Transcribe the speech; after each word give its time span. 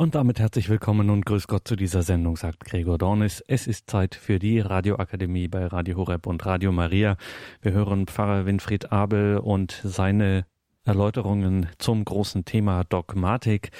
Und 0.00 0.14
damit 0.14 0.38
herzlich 0.38 0.70
willkommen 0.70 1.10
und 1.10 1.26
grüß 1.26 1.46
Gott 1.46 1.68
zu 1.68 1.76
dieser 1.76 2.02
Sendung, 2.02 2.38
sagt 2.38 2.64
Gregor 2.64 2.96
Dornis. 2.96 3.44
Es 3.46 3.66
ist 3.66 3.90
Zeit 3.90 4.14
für 4.14 4.38
die 4.38 4.58
Radioakademie 4.58 5.46
bei 5.46 5.66
Radio 5.66 5.98
Horeb 5.98 6.26
und 6.26 6.46
Radio 6.46 6.72
Maria. 6.72 7.18
Wir 7.60 7.72
hören 7.72 8.06
Pfarrer 8.06 8.46
Winfried 8.46 8.92
Abel 8.92 9.36
und 9.36 9.78
seine 9.84 10.46
Erläuterungen 10.84 11.66
zum 11.76 12.02
großen 12.02 12.46
Thema 12.46 12.84
Dogmatik, 12.84 13.72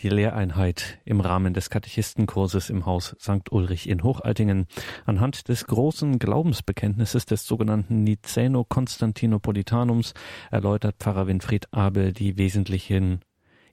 die 0.00 0.10
Lehreinheit 0.10 0.98
im 1.06 1.22
Rahmen 1.22 1.54
des 1.54 1.70
Katechistenkurses 1.70 2.68
im 2.68 2.84
Haus 2.84 3.16
St. 3.18 3.50
Ulrich 3.50 3.88
in 3.88 4.02
Hochaltingen. 4.02 4.66
Anhand 5.06 5.48
des 5.48 5.66
großen 5.66 6.18
Glaubensbekenntnisses 6.18 7.24
des 7.24 7.46
sogenannten 7.46 8.04
Niceno-Konstantinopolitanums 8.04 10.12
erläutert 10.50 10.96
Pfarrer 10.98 11.28
Winfried 11.28 11.72
Abel 11.72 12.12
die 12.12 12.36
wesentlichen 12.36 13.20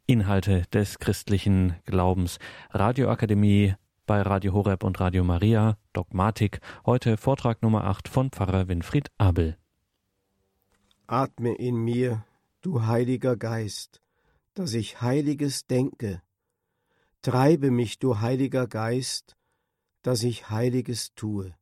Inhalte 0.09 0.63
des 0.73 0.97
christlichen 0.97 1.75
Glaubens. 1.85 2.39
Radioakademie 2.71 3.75
bei 4.07 4.23
Radio 4.23 4.53
Horeb 4.53 4.83
und 4.83 4.99
Radio 4.99 5.23
Maria, 5.23 5.77
Dogmatik. 5.93 6.61
Heute 6.83 7.15
Vortrag 7.15 7.61
Nummer 7.61 7.83
8 7.83 8.07
von 8.07 8.31
Pfarrer 8.31 8.67
Winfried 8.67 9.11
Abel. 9.19 9.55
Atme 11.05 11.53
in 11.53 11.75
mir, 11.75 12.25
du 12.61 12.87
Heiliger 12.87 13.37
Geist, 13.37 14.01
dass 14.55 14.73
ich 14.73 14.99
Heiliges 14.99 15.67
denke. 15.67 16.23
Treibe 17.21 17.69
mich, 17.69 17.99
du 17.99 18.19
Heiliger 18.19 18.65
Geist, 18.65 19.37
dass 20.01 20.23
ich 20.23 20.49
Heiliges 20.49 21.13
tue. 21.13 21.53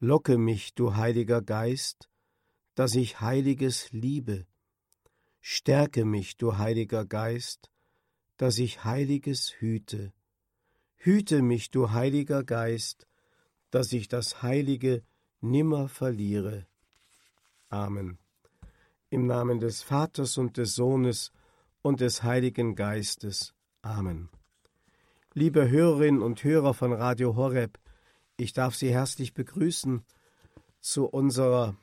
Locke 0.00 0.38
mich, 0.38 0.74
du 0.74 0.96
Heiliger 0.96 1.42
Geist, 1.42 2.08
dass 2.74 2.94
ich 2.94 3.20
Heiliges 3.20 3.92
liebe. 3.92 4.46
Stärke 5.44 6.04
mich, 6.04 6.36
du 6.36 6.56
Heiliger 6.56 7.04
Geist, 7.04 7.68
dass 8.36 8.58
ich 8.58 8.84
Heiliges 8.84 9.52
hüte. 9.58 10.12
Hüte 10.94 11.42
mich, 11.42 11.72
du 11.72 11.90
Heiliger 11.90 12.44
Geist, 12.44 13.08
dass 13.70 13.92
ich 13.92 14.06
das 14.06 14.42
Heilige 14.42 15.02
nimmer 15.40 15.88
verliere. 15.88 16.68
Amen. 17.70 18.18
Im 19.10 19.26
Namen 19.26 19.58
des 19.58 19.82
Vaters 19.82 20.38
und 20.38 20.58
des 20.58 20.76
Sohnes 20.76 21.32
und 21.82 22.00
des 22.00 22.22
Heiligen 22.22 22.76
Geistes. 22.76 23.52
Amen. 23.82 24.30
Liebe 25.34 25.68
Hörerinnen 25.68 26.22
und 26.22 26.44
Hörer 26.44 26.72
von 26.72 26.92
Radio 26.92 27.34
Horeb, 27.34 27.80
ich 28.36 28.52
darf 28.52 28.76
Sie 28.76 28.92
herzlich 28.92 29.34
begrüßen 29.34 30.04
zu 30.80 31.06
unserer 31.06 31.76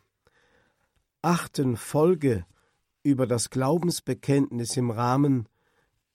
achten 1.21 1.75
Folge 1.75 2.45
über 3.03 3.27
das 3.27 3.49
Glaubensbekenntnis 3.49 4.75
im 4.77 4.91
Rahmen 4.91 5.47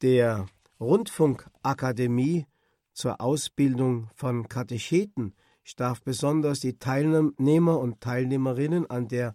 der 0.03 0.47
Rundfunkakademie 0.81 2.47
zur 2.93 3.21
Ausbildung 3.21 4.11
von 4.15 4.49
Katecheten. 4.49 5.35
Ich 5.65 5.77
darf 5.77 6.03
besonders 6.03 6.61
die 6.61 6.79
Teilnehmer 6.79 7.79
und 7.79 8.01
Teilnehmerinnen 8.01 8.89
an 8.91 9.09
der 9.09 9.35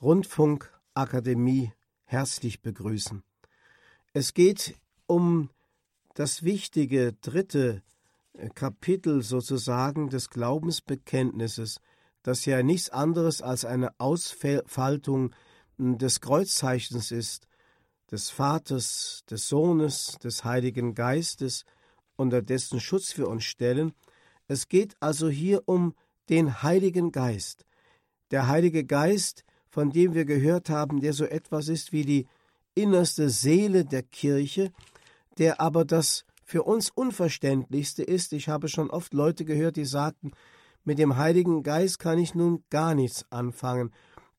Rundfunkakademie 0.00 1.72
herzlich 2.04 2.62
begrüßen. 2.62 3.22
Es 4.12 4.32
geht 4.32 4.76
um 5.06 5.50
das 6.14 6.44
wichtige 6.44 7.14
dritte 7.14 7.82
Kapitel 8.54 9.22
sozusagen 9.22 10.08
des 10.08 10.30
Glaubensbekenntnisses, 10.30 11.80
das 12.22 12.44
ja 12.44 12.62
nichts 12.62 12.90
anderes 12.90 13.42
als 13.42 13.64
eine 13.64 13.98
Ausfaltung 13.98 15.34
des 15.78 16.20
Kreuzzeichens 16.20 17.10
ist, 17.10 17.48
des 18.10 18.30
Vaters, 18.30 19.24
des 19.30 19.48
Sohnes, 19.48 20.18
des 20.22 20.44
Heiligen 20.44 20.94
Geistes, 20.94 21.64
unter 22.16 22.42
dessen 22.42 22.80
Schutz 22.80 23.16
wir 23.18 23.28
uns 23.28 23.44
stellen. 23.44 23.92
Es 24.46 24.68
geht 24.68 24.96
also 25.00 25.28
hier 25.28 25.62
um 25.66 25.94
den 26.28 26.62
Heiligen 26.62 27.12
Geist. 27.12 27.64
Der 28.30 28.48
Heilige 28.48 28.84
Geist, 28.84 29.44
von 29.68 29.90
dem 29.90 30.14
wir 30.14 30.24
gehört 30.24 30.70
haben, 30.70 31.00
der 31.00 31.12
so 31.12 31.24
etwas 31.24 31.68
ist 31.68 31.92
wie 31.92 32.04
die 32.04 32.26
innerste 32.74 33.30
Seele 33.30 33.84
der 33.84 34.02
Kirche, 34.02 34.70
der 35.38 35.60
aber 35.60 35.84
das 35.84 36.24
für 36.44 36.62
uns 36.62 36.90
Unverständlichste 36.90 38.02
ist. 38.02 38.32
Ich 38.32 38.48
habe 38.48 38.68
schon 38.68 38.90
oft 38.90 39.14
Leute 39.14 39.44
gehört, 39.44 39.76
die 39.76 39.84
sagten, 39.84 40.32
mit 40.84 40.98
dem 40.98 41.16
Heiligen 41.16 41.62
Geist 41.62 41.98
kann 41.98 42.18
ich 42.18 42.34
nun 42.34 42.62
gar 42.70 42.94
nichts 42.94 43.24
anfangen 43.30 43.90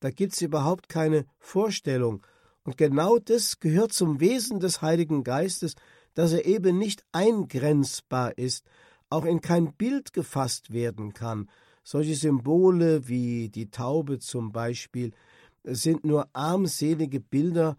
da 0.06 0.10
gibt 0.10 0.34
es 0.34 0.40
überhaupt 0.40 0.88
keine 0.88 1.26
Vorstellung. 1.40 2.24
Und 2.62 2.76
genau 2.76 3.18
das 3.18 3.58
gehört 3.58 3.92
zum 3.92 4.20
Wesen 4.20 4.60
des 4.60 4.80
Heiligen 4.80 5.24
Geistes, 5.24 5.74
dass 6.14 6.32
er 6.32 6.46
eben 6.46 6.78
nicht 6.78 7.04
eingrenzbar 7.10 8.38
ist, 8.38 8.64
auch 9.10 9.24
in 9.24 9.40
kein 9.40 9.72
Bild 9.72 10.12
gefasst 10.12 10.72
werden 10.72 11.12
kann. 11.12 11.50
Solche 11.82 12.14
Symbole 12.14 13.08
wie 13.08 13.48
die 13.48 13.72
Taube 13.72 14.20
zum 14.20 14.52
Beispiel 14.52 15.10
sind 15.64 16.04
nur 16.04 16.28
armselige 16.34 17.18
Bilder. 17.18 17.76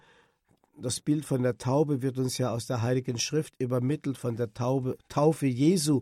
Das 0.77 0.99
Bild 0.99 1.23
von 1.23 1.43
der 1.43 1.57
Taube 1.57 2.01
wird 2.01 2.17
uns 2.17 2.37
ja 2.37 2.51
aus 2.51 2.67
der 2.67 2.81
Heiligen 2.81 3.19
Schrift 3.19 3.53
übermittelt 3.57 4.17
von 4.17 4.35
der 4.35 4.53
Taube, 4.53 4.97
Taufe 5.07 5.45
Jesu. 5.45 6.01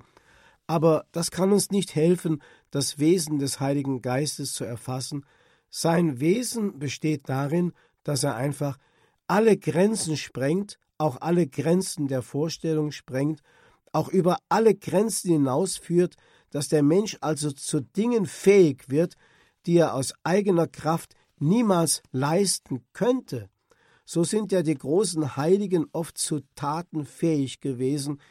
Aber 0.65 1.05
das 1.11 1.29
kann 1.29 1.51
uns 1.51 1.69
nicht 1.69 1.93
helfen, 1.93 2.41
das 2.71 2.97
Wesen 2.97 3.37
des 3.37 3.59
Heiligen 3.59 4.01
Geistes 4.01 4.53
zu 4.53 4.63
erfassen, 4.63 5.23
sein 5.77 6.21
Wesen 6.21 6.79
besteht 6.79 7.27
darin, 7.27 7.73
dass 8.03 8.23
er 8.23 8.37
einfach 8.37 8.77
alle 9.27 9.57
Grenzen 9.57 10.15
sprengt, 10.15 10.79
auch 10.97 11.19
alle 11.19 11.47
Grenzen 11.47 12.07
der 12.07 12.21
Vorstellung 12.21 12.93
sprengt, 12.93 13.41
auch 13.91 14.07
über 14.07 14.37
alle 14.47 14.73
Grenzen 14.73 15.31
hinausführt, 15.31 16.15
dass 16.49 16.69
der 16.69 16.81
Mensch 16.81 17.17
also 17.19 17.51
zu 17.51 17.81
Dingen 17.81 18.25
fähig 18.25 18.87
wird, 18.87 19.15
die 19.65 19.75
er 19.75 19.95
aus 19.95 20.13
eigener 20.23 20.67
Kraft 20.67 21.13
niemals 21.39 22.01
leisten 22.13 22.85
könnte. 22.93 23.49
So 24.05 24.23
sind 24.23 24.53
ja 24.53 24.61
die 24.61 24.77
großen 24.77 25.35
Heiligen 25.35 25.87
oft 25.91 26.17
zu 26.17 26.39
Taten 26.55 27.05
fähig 27.05 27.59
gewesen, 27.59 28.21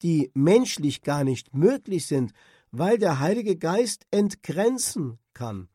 die 0.00 0.30
menschlich 0.32 1.02
gar 1.02 1.22
nicht 1.22 1.52
möglich 1.52 2.06
sind, 2.06 2.32
weil 2.70 2.96
der 2.96 3.20
Heilige 3.20 3.56
Geist 3.56 4.06
entgrenzen 4.10 5.18
kann. 5.34 5.68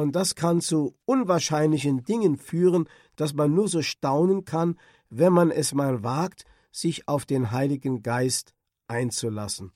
Und 0.00 0.16
das 0.16 0.34
kann 0.34 0.62
zu 0.62 0.96
unwahrscheinlichen 1.04 2.04
Dingen 2.04 2.38
führen, 2.38 2.88
dass 3.16 3.34
man 3.34 3.54
nur 3.54 3.68
so 3.68 3.82
staunen 3.82 4.46
kann, 4.46 4.78
wenn 5.10 5.34
man 5.34 5.50
es 5.50 5.74
mal 5.74 6.02
wagt, 6.02 6.46
sich 6.72 7.06
auf 7.06 7.26
den 7.26 7.50
Heiligen 7.50 8.02
Geist 8.02 8.54
einzulassen. 8.88 9.72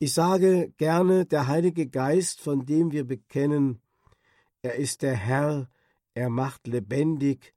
Ich 0.00 0.14
sage 0.14 0.72
gerne, 0.78 1.26
der 1.26 1.46
Heilige 1.46 1.86
Geist, 1.86 2.40
von 2.40 2.66
dem 2.66 2.90
wir 2.90 3.04
bekennen, 3.06 3.80
er 4.62 4.74
ist 4.74 5.02
der 5.02 5.14
Herr, 5.14 5.70
er 6.14 6.28
macht 6.28 6.66
lebendig, 6.66 7.54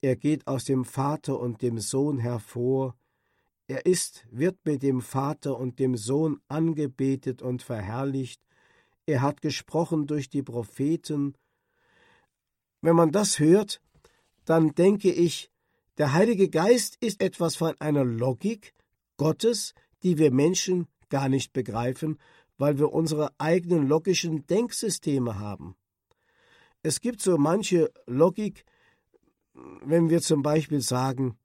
er 0.00 0.16
geht 0.16 0.48
aus 0.48 0.64
dem 0.64 0.84
Vater 0.84 1.38
und 1.38 1.62
dem 1.62 1.78
Sohn 1.78 2.18
hervor, 2.18 2.96
er 3.68 3.86
ist, 3.86 4.26
wird 4.32 4.58
mit 4.64 4.82
dem 4.82 5.00
Vater 5.00 5.56
und 5.56 5.78
dem 5.78 5.96
Sohn 5.96 6.40
angebetet 6.48 7.42
und 7.42 7.62
verherrlicht, 7.62 8.40
er 9.06 9.22
hat 9.22 9.40
gesprochen 9.40 10.06
durch 10.06 10.28
die 10.28 10.42
Propheten. 10.42 11.34
Wenn 12.82 12.96
man 12.96 13.12
das 13.12 13.38
hört, 13.38 13.80
dann 14.44 14.74
denke 14.74 15.10
ich, 15.10 15.50
der 15.98 16.12
Heilige 16.12 16.50
Geist 16.50 16.96
ist 17.00 17.22
etwas 17.22 17.56
von 17.56 17.74
einer 17.80 18.04
Logik 18.04 18.74
Gottes, 19.16 19.72
die 20.02 20.18
wir 20.18 20.30
Menschen 20.30 20.88
gar 21.08 21.28
nicht 21.28 21.52
begreifen, 21.52 22.18
weil 22.58 22.78
wir 22.78 22.92
unsere 22.92 23.30
eigenen 23.38 23.86
logischen 23.86 24.46
Denksysteme 24.46 25.38
haben. 25.38 25.76
Es 26.82 27.00
gibt 27.00 27.22
so 27.22 27.38
manche 27.38 27.92
Logik, 28.06 28.64
wenn 29.54 30.10
wir 30.10 30.20
zum 30.20 30.42
Beispiel 30.42 30.80
sagen, 30.80 31.38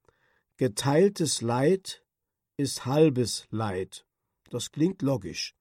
geteiltes 0.58 1.42
Leid 1.42 2.04
ist 2.58 2.86
halbes 2.86 3.48
Leid. 3.50 4.06
Das 4.50 4.72
klingt 4.72 5.02
logisch. 5.02 5.56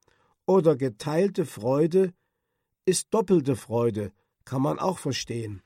Oder 0.51 0.75
geteilte 0.75 1.47
Freude 1.47 2.13
ist 2.85 3.15
doppelte 3.15 3.55
Freude, 3.55 4.13
kann 4.45 4.61
man 4.61 4.81
auch 4.81 4.99
verstehen. 4.99 5.63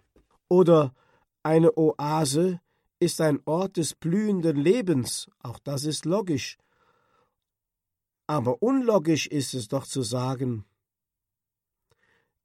Oder 0.46 0.94
eine 1.42 1.78
Oase 1.78 2.60
ist 2.98 3.22
ein 3.22 3.40
Ort 3.46 3.78
des 3.78 3.94
blühenden 3.94 4.58
Lebens, 4.58 5.30
auch 5.38 5.58
das 5.58 5.84
ist 5.84 6.04
logisch. 6.04 6.58
Aber 8.26 8.62
unlogisch 8.62 9.26
ist 9.26 9.54
es 9.54 9.68
doch 9.68 9.86
zu 9.86 10.02
sagen, 10.02 10.66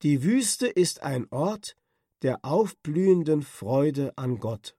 die 0.01 0.23
Wüste 0.23 0.67
ist 0.67 1.03
ein 1.03 1.27
Ort 1.31 1.75
der 2.21 2.45
aufblühenden 2.45 3.41
Freude 3.41 4.17
an 4.17 4.39
Gott. 4.39 4.77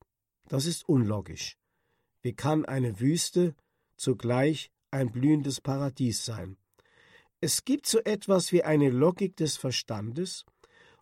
Das 0.49 0.65
ist 0.65 0.89
unlogisch. 0.89 1.59
Wie 2.23 2.33
kann 2.33 2.65
eine 2.65 3.01
Wüste 3.01 3.55
zugleich 3.99 4.71
ein 4.91 5.13
blühendes 5.13 5.61
Paradies 5.61 6.25
sein? 6.25 6.57
Es 7.43 7.65
gibt 7.65 7.87
so 7.87 7.99
etwas 8.01 8.53
wie 8.53 8.65
eine 8.65 8.91
Logik 8.91 9.37
des 9.37 9.57
Verstandes 9.57 10.45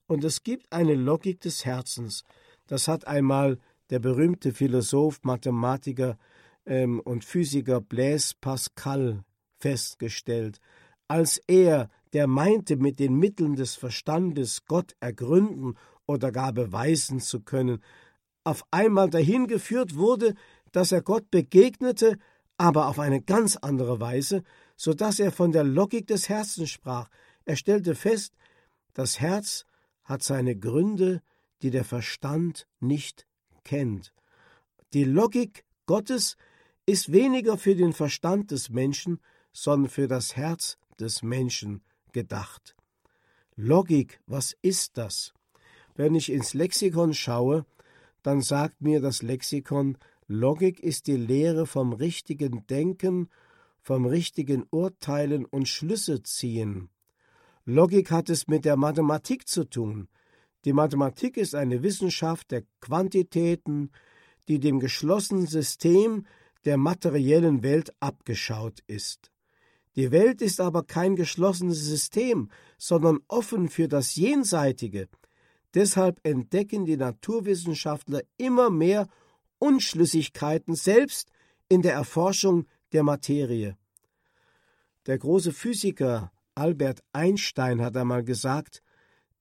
und 0.07 0.23
es 0.23 0.45
gibt 0.45 0.73
eine 0.73 0.95
Logik 0.95 1.41
des 1.41 1.65
Herzens. 1.65 2.23
Das 2.69 2.87
hat 2.87 3.09
einmal 3.09 3.59
der 3.91 3.99
berühmte 3.99 4.53
Philosoph, 4.53 5.21
Mathematiker 5.23 6.17
ähm, 6.65 7.01
und 7.01 7.25
Physiker 7.25 7.81
Blaise 7.81 8.35
Pascal 8.41 9.25
festgestellt, 9.59 10.61
als 11.09 11.43
er, 11.49 11.91
der 12.13 12.29
meinte, 12.29 12.77
mit 12.77 13.01
den 13.01 13.15
Mitteln 13.17 13.57
des 13.57 13.75
Verstandes 13.75 14.65
Gott 14.67 14.95
ergründen 15.01 15.75
oder 16.07 16.31
gar 16.31 16.53
beweisen 16.53 17.19
zu 17.19 17.41
können, 17.41 17.83
auf 18.45 18.65
einmal 18.71 19.11
dahin 19.11 19.49
geführt 19.49 19.97
wurde, 19.97 20.35
dass 20.71 20.93
er 20.93 21.03
Gott 21.03 21.31
begegnete, 21.31 22.17
aber 22.57 22.87
auf 22.87 22.99
eine 23.01 23.21
ganz 23.21 23.57
andere 23.57 24.01
Weise, 24.01 24.45
so 24.79 24.95
dass 24.95 25.19
er 25.19 25.33
von 25.33 25.51
der 25.51 25.65
Logik 25.65 26.07
des 26.07 26.29
Herzens 26.29 26.71
sprach. 26.71 27.11
Er 27.45 27.57
stellte 27.57 27.97
fest, 27.97 28.35
das 28.95 29.19
Herz 29.19 29.67
hat 30.05 30.23
seine 30.23 30.57
Gründe, 30.57 31.21
die 31.63 31.71
der 31.71 31.85
Verstand 31.85 32.69
nicht 32.79 33.27
kennt. 33.65 34.15
Die 34.95 35.03
Logik 35.05 35.65
Gottes 35.87 36.37
ist 36.87 37.13
weniger 37.13 37.59
für 37.59 37.75
den 37.75 37.93
Verstand 37.93 38.53
des 38.53 38.71
Menschen, 38.71 39.19
sondern 39.53 39.91
für 39.91 40.07
das 40.07 40.37
Herz 40.37 40.79
des 41.01 41.23
Menschen 41.23 41.83
gedacht. 42.13 42.77
Logik, 43.57 44.21
was 44.27 44.57
ist 44.63 44.97
das? 44.97 45.35
Wenn 45.97 46.15
ich 46.15 46.31
ins 46.31 46.55
Lexikon 46.55 47.15
schaue, 47.15 47.67
dann 48.23 48.43
sagt 48.43 48.81
mir 48.81 49.01
das 49.01 49.23
Lexikon, 49.23 49.99
Logik 50.29 50.79
ist 50.79 51.09
die 51.09 51.17
Lehre 51.17 51.67
vom 51.67 51.93
richtigen 51.93 52.65
Denken, 52.69 53.29
vom 53.89 54.05
richtigen 54.05 54.67
Urteilen 54.71 55.47
und 55.47 55.67
Schlüsse 55.67 56.23
ziehen. 56.23 56.91
Logik 57.65 58.11
hat 58.11 58.29
es 58.29 58.47
mit 58.47 58.67
der 58.67 58.77
Mathematik 58.77 59.49
zu 59.49 59.65
tun. 59.65 60.09
Die 60.67 60.75
Mathematik 60.75 61.39
ist 61.39 61.55
eine 61.55 61.83
Wissenschaft 61.83 62.51
der 62.51 62.65
Quantitäten, 62.83 63.91
die 64.47 64.59
dem 64.59 64.79
geschlossenen 64.79 65.47
System 65.47 66.27
der 66.67 66.77
materiellen 66.77 67.63
Welt 67.63 67.95
abgeschaut 67.99 68.81
ist. 68.87 69.33
Die 69.97 70.11
Welt 70.11 70.43
ist 70.43 70.61
aber 70.61 70.83
kein 70.83 71.17
geschlossenes 71.17 71.83
System, 71.83 72.51
sondern 72.77 73.21
offen 73.27 73.71
für 73.71 73.89
das 73.89 74.17
Jenseitige, 74.17 75.09
Deshalb 75.75 76.21
entdecken 76.25 76.85
die 76.85 76.97
Naturwissenschaftler 76.97 78.23
immer 78.37 78.69
mehr 78.69 79.07
Unschlüssigkeiten 79.59 80.75
selbst 80.75 81.31
in 81.69 81.83
der 81.83 81.95
Erforschung 81.95 82.67
der 82.93 83.03
Materie. 83.03 83.77
Der 85.07 85.19
große 85.19 85.53
Physiker 85.53 86.33
Albert 86.55 87.03
Einstein 87.13 87.81
hat 87.81 87.97
einmal 87.97 88.25
gesagt, 88.25 88.83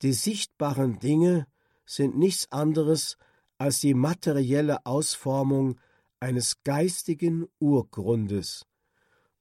die 0.02 0.14
sichtbaren 0.14 1.00
Dinge 1.00 1.48
sind 1.86 2.18
nichts 2.18 2.52
anderes 2.52 3.18
als 3.58 3.80
die 3.80 3.94
materielle 3.94 4.86
Ausformung 4.86 5.80
eines 6.20 6.64
geistigen 6.64 7.48
Urgrundes. 7.60 8.66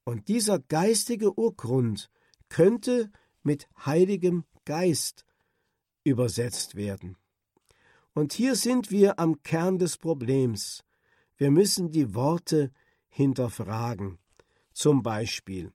Und 0.05 0.29
dieser 0.29 0.59
geistige 0.59 1.39
Urgrund 1.39 2.11
könnte 2.49 3.11
mit 3.43 3.69
heiligem 3.85 4.45
Geist 4.65 5.25
übersetzt 6.05 6.77
werden. 6.77 7.17
Und 8.15 8.33
hier 8.33 8.55
sind 8.57 8.91
wir 8.91 9.19
am 9.19 9.43
Kern 9.43 9.79
des 9.79 9.99
Problems. 9.99 10.83
Wir 11.37 11.51
müssen 11.51 11.91
die 11.91 12.15
Worte 12.15 12.73
hinterfragen. 13.17 14.19
Zum 14.73 15.03
Beispiel, 15.03 15.73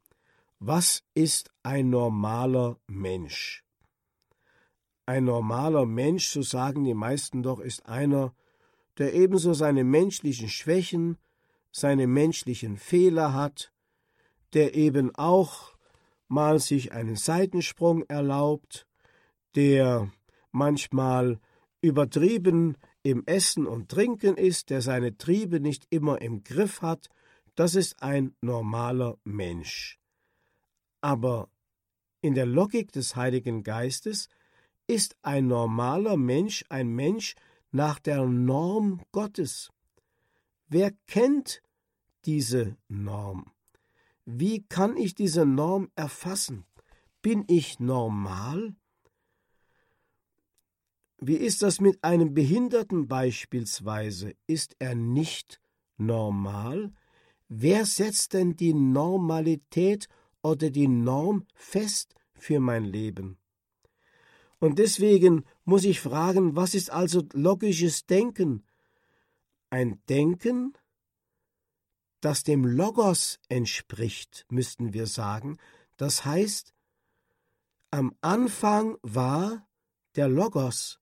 was 0.60 1.04
ist 1.16 1.50
ein 1.64 1.90
normaler 1.90 2.78
Mensch? 2.86 3.64
Ein 5.08 5.24
normaler 5.24 5.88
Mensch, 5.88 6.28
so 6.28 6.44
sagen 6.44 6.84
die 6.84 6.94
meisten 6.94 7.42
doch, 7.42 7.60
ist 7.60 7.88
einer, 7.88 8.36
der 9.00 9.16
ebenso 9.16 9.54
seine 9.54 9.84
menschlichen 9.84 10.50
Schwächen, 10.50 11.18
seine 11.72 12.06
menschlichen 12.06 12.78
Fehler 12.78 13.34
hat, 13.34 13.74
der 14.54 14.76
eben 14.76 15.16
auch 15.16 15.76
mal 16.28 16.60
sich 16.60 16.92
einen 16.92 17.16
Seitensprung 17.16 18.04
erlaubt, 18.04 18.86
der 19.56 20.12
manchmal 20.52 21.40
übertrieben 21.82 22.78
im 23.04 23.26
Essen 23.26 23.68
und 23.68 23.90
Trinken 23.90 24.38
ist, 24.38 24.70
der 24.70 24.82
seine 24.82 25.18
Triebe 25.18 25.60
nicht 25.60 25.88
immer 25.90 26.22
im 26.22 26.44
Griff 26.44 26.82
hat, 26.82 27.10
das 27.56 27.76
ist 27.76 28.02
ein 28.02 28.36
normaler 28.42 29.18
Mensch. 29.24 30.00
Aber 31.02 31.50
in 32.22 32.36
der 32.36 32.46
Logik 32.46 32.92
des 32.92 33.16
Heiligen 33.16 33.64
Geistes 33.64 34.30
ist 34.88 35.16
ein 35.22 35.48
normaler 35.48 36.18
Mensch 36.18 36.64
ein 36.70 36.90
Mensch 36.90 37.36
nach 37.72 38.00
der 38.00 38.26
Norm 38.26 39.02
Gottes. 39.12 39.72
Wer 40.68 40.92
kennt 41.08 41.62
diese 42.26 42.78
Norm? 42.88 43.52
Wie 44.26 44.64
kann 44.64 44.98
ich 44.98 45.16
diese 45.16 45.46
Norm 45.46 45.90
erfassen? 45.96 46.66
Bin 47.22 47.44
ich 47.48 47.80
normal? 47.80 48.76
Wie 51.24 51.36
ist 51.36 51.62
das 51.62 51.80
mit 51.80 52.04
einem 52.04 52.34
Behinderten 52.34 53.08
beispielsweise? 53.08 54.34
Ist 54.48 54.76
er 54.80 54.96
nicht 54.96 55.62
normal? 55.98 56.92
Wer 57.48 57.86
setzt 57.86 58.34
denn 58.34 58.56
die 58.56 58.74
Normalität 58.74 60.08
oder 60.42 60.72
die 60.72 60.88
Norm 60.88 61.46
fest 61.54 62.16
für 62.34 62.60
mein 62.60 62.86
Leben? 62.86 63.38
Und 64.58 64.80
deswegen 64.80 65.46
muss 65.64 65.84
ich 65.84 66.02
fragen, 66.02 66.56
was 66.56 66.74
ist 66.74 66.90
also 66.90 67.22
logisches 67.34 68.08
Denken? 68.08 68.66
Ein 69.70 70.02
Denken, 70.10 70.74
das 72.20 72.44
dem 72.44 72.66
Logos 72.66 73.40
entspricht, 73.48 74.48
müssten 74.50 74.94
wir 74.94 75.06
sagen. 75.06 75.58
Das 75.98 76.26
heißt, 76.26 76.74
am 77.92 78.16
Anfang 78.22 78.98
war 79.04 79.68
der 80.16 80.28
Logos 80.28 81.01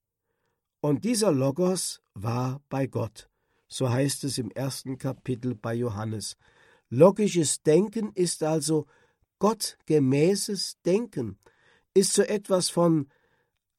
und 0.81 1.03
dieser 1.03 1.31
Logos 1.31 2.01
war 2.13 2.61
bei 2.69 2.87
Gott. 2.87 3.29
So 3.67 3.89
heißt 3.89 4.23
es 4.23 4.37
im 4.37 4.51
ersten 4.51 4.97
Kapitel 4.97 5.55
bei 5.55 5.75
Johannes. 5.75 6.37
Logisches 6.89 7.61
Denken 7.61 8.11
ist 8.13 8.41
also 8.43 8.87
gottgemäßes 9.39 10.77
Denken, 10.85 11.37
ist 11.93 12.13
so 12.13 12.23
etwas 12.23 12.69
von 12.69 13.09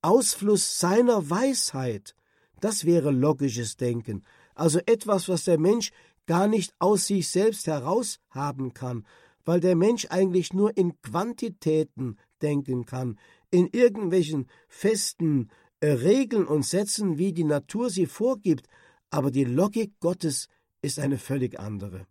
Ausfluss 0.03 0.79
seiner 0.79 1.29
Weisheit. 1.29 2.15
Das 2.61 2.85
wäre 2.85 3.11
logisches 3.11 3.77
Denken, 3.77 4.23
also 4.55 4.79
etwas, 4.87 5.29
was 5.29 5.45
der 5.45 5.59
Mensch 5.59 5.93
gar 6.27 6.47
nicht 6.47 6.75
aus 6.79 7.07
sich 7.07 7.29
selbst 7.29 7.67
heraus 7.67 8.21
haben 8.31 8.75
kann, 8.75 9.07
weil 9.45 9.61
der 9.61 9.75
Mensch 9.75 10.07
eigentlich 10.11 10.53
nur 10.53 10.77
in 10.77 11.01
Quantitäten 11.03 12.19
denken 12.43 12.87
kann, 12.87 13.19
in 13.51 13.67
irgendwelchen 13.67 14.49
festen 14.69 15.51
Regeln 15.87 16.47
und 16.47 16.65
Sätzen, 16.65 17.19
wie 17.19 17.33
die 17.33 17.45
Natur 17.45 17.91
sie 17.91 18.07
vorgibt, 18.07 18.67
aber 19.11 19.31
die 19.31 19.45
Logik 19.45 19.99
Gottes 20.01 20.49
ist 20.83 20.99
eine 20.99 21.19
völlig 21.19 21.59
andere. 21.59 22.07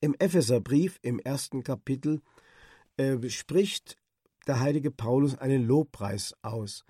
Im 0.00 0.14
Epheserbrief 0.18 0.98
im 1.02 1.18
ersten 1.18 1.62
Kapitel 1.62 2.20
äh, 2.96 3.28
spricht 3.28 3.96
der 4.46 4.60
heilige 4.60 4.90
Paulus 4.90 5.36
einen 5.36 5.66
Lobpreis 5.66 6.34
aus. 6.42 6.84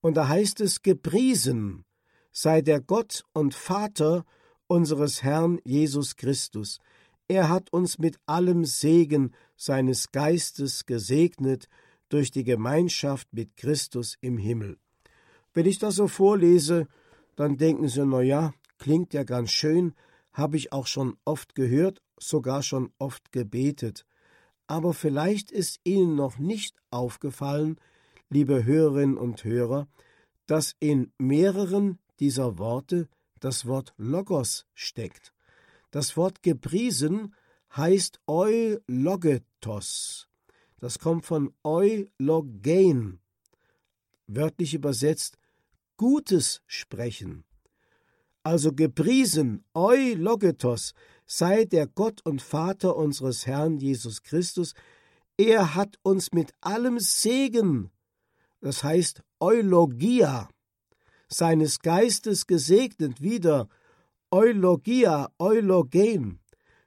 Und 0.00 0.16
da 0.16 0.28
heißt 0.28 0.60
es, 0.60 0.82
gepriesen 0.82 1.84
sei 2.32 2.62
der 2.62 2.80
Gott 2.80 3.24
und 3.32 3.54
Vater 3.54 4.24
unseres 4.66 5.22
Herrn 5.22 5.60
Jesus 5.64 6.16
Christus. 6.16 6.78
Er 7.28 7.48
hat 7.48 7.72
uns 7.72 7.98
mit 7.98 8.18
allem 8.26 8.64
Segen 8.64 9.32
seines 9.56 10.12
Geistes 10.12 10.86
gesegnet 10.86 11.68
durch 12.12 12.30
die 12.30 12.44
Gemeinschaft 12.44 13.32
mit 13.32 13.56
Christus 13.56 14.18
im 14.20 14.36
Himmel. 14.36 14.76
Wenn 15.54 15.66
ich 15.66 15.78
das 15.78 15.96
so 15.96 16.08
vorlese, 16.08 16.88
dann 17.36 17.56
denken 17.56 17.88
Sie, 17.88 18.04
na 18.04 18.20
ja, 18.20 18.52
klingt 18.78 19.14
ja 19.14 19.22
ganz 19.22 19.50
schön, 19.50 19.94
habe 20.32 20.58
ich 20.58 20.72
auch 20.72 20.86
schon 20.86 21.16
oft 21.24 21.54
gehört, 21.54 22.02
sogar 22.18 22.62
schon 22.62 22.92
oft 22.98 23.32
gebetet. 23.32 24.04
Aber 24.66 24.92
vielleicht 24.92 25.50
ist 25.50 25.80
Ihnen 25.84 26.14
noch 26.14 26.38
nicht 26.38 26.76
aufgefallen, 26.90 27.76
liebe 28.28 28.64
Hörerinnen 28.64 29.16
und 29.16 29.44
Hörer, 29.44 29.88
dass 30.46 30.74
in 30.80 31.12
mehreren 31.18 31.98
dieser 32.20 32.58
Worte 32.58 33.08
das 33.40 33.66
Wort 33.66 33.94
Logos 33.96 34.66
steckt. 34.74 35.32
Das 35.90 36.16
Wort 36.16 36.42
gepriesen 36.42 37.34
heißt 37.74 38.20
Eulogetos. 38.26 40.28
Das 40.82 40.98
kommt 40.98 41.24
von 41.26 41.54
eulogein, 41.62 43.20
wörtlich 44.26 44.74
übersetzt 44.74 45.38
Gutes 45.96 46.60
sprechen. 46.66 47.44
Also 48.42 48.72
gepriesen, 48.72 49.64
eulogetos, 49.74 50.94
sei 51.24 51.66
der 51.66 51.86
Gott 51.86 52.26
und 52.26 52.42
Vater 52.42 52.96
unseres 52.96 53.46
Herrn 53.46 53.78
Jesus 53.78 54.24
Christus. 54.24 54.74
Er 55.36 55.76
hat 55.76 56.00
uns 56.02 56.32
mit 56.32 56.52
allem 56.60 56.98
Segen, 56.98 57.92
das 58.60 58.82
heißt 58.82 59.22
Eulogia, 59.38 60.48
seines 61.28 61.78
Geistes 61.78 62.48
gesegnet, 62.48 63.22
wieder 63.22 63.68
Eulogia, 64.32 65.30
Eulogen, 65.38 66.40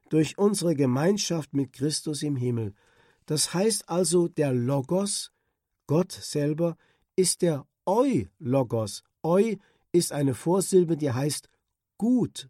durch 0.10 0.38
unsere 0.38 0.76
Gemeinschaft 0.76 1.54
mit 1.54 1.72
Christus 1.72 2.24
im 2.24 2.36
Himmel. 2.36 2.76
Das 3.26 3.54
heißt 3.54 3.90
also, 3.90 4.28
der 4.28 4.54
Logos, 4.54 5.32
Gott 5.88 6.12
selber, 6.12 6.78
ist 7.16 7.42
der 7.42 7.66
Eu-Logos. 7.86 9.04
Eu 9.24 9.56
ist 9.92 10.12
eine 10.12 10.36
Vorsilbe, 10.36 10.98
die 10.98 11.12
heißt 11.12 11.50
gut. 11.98 12.50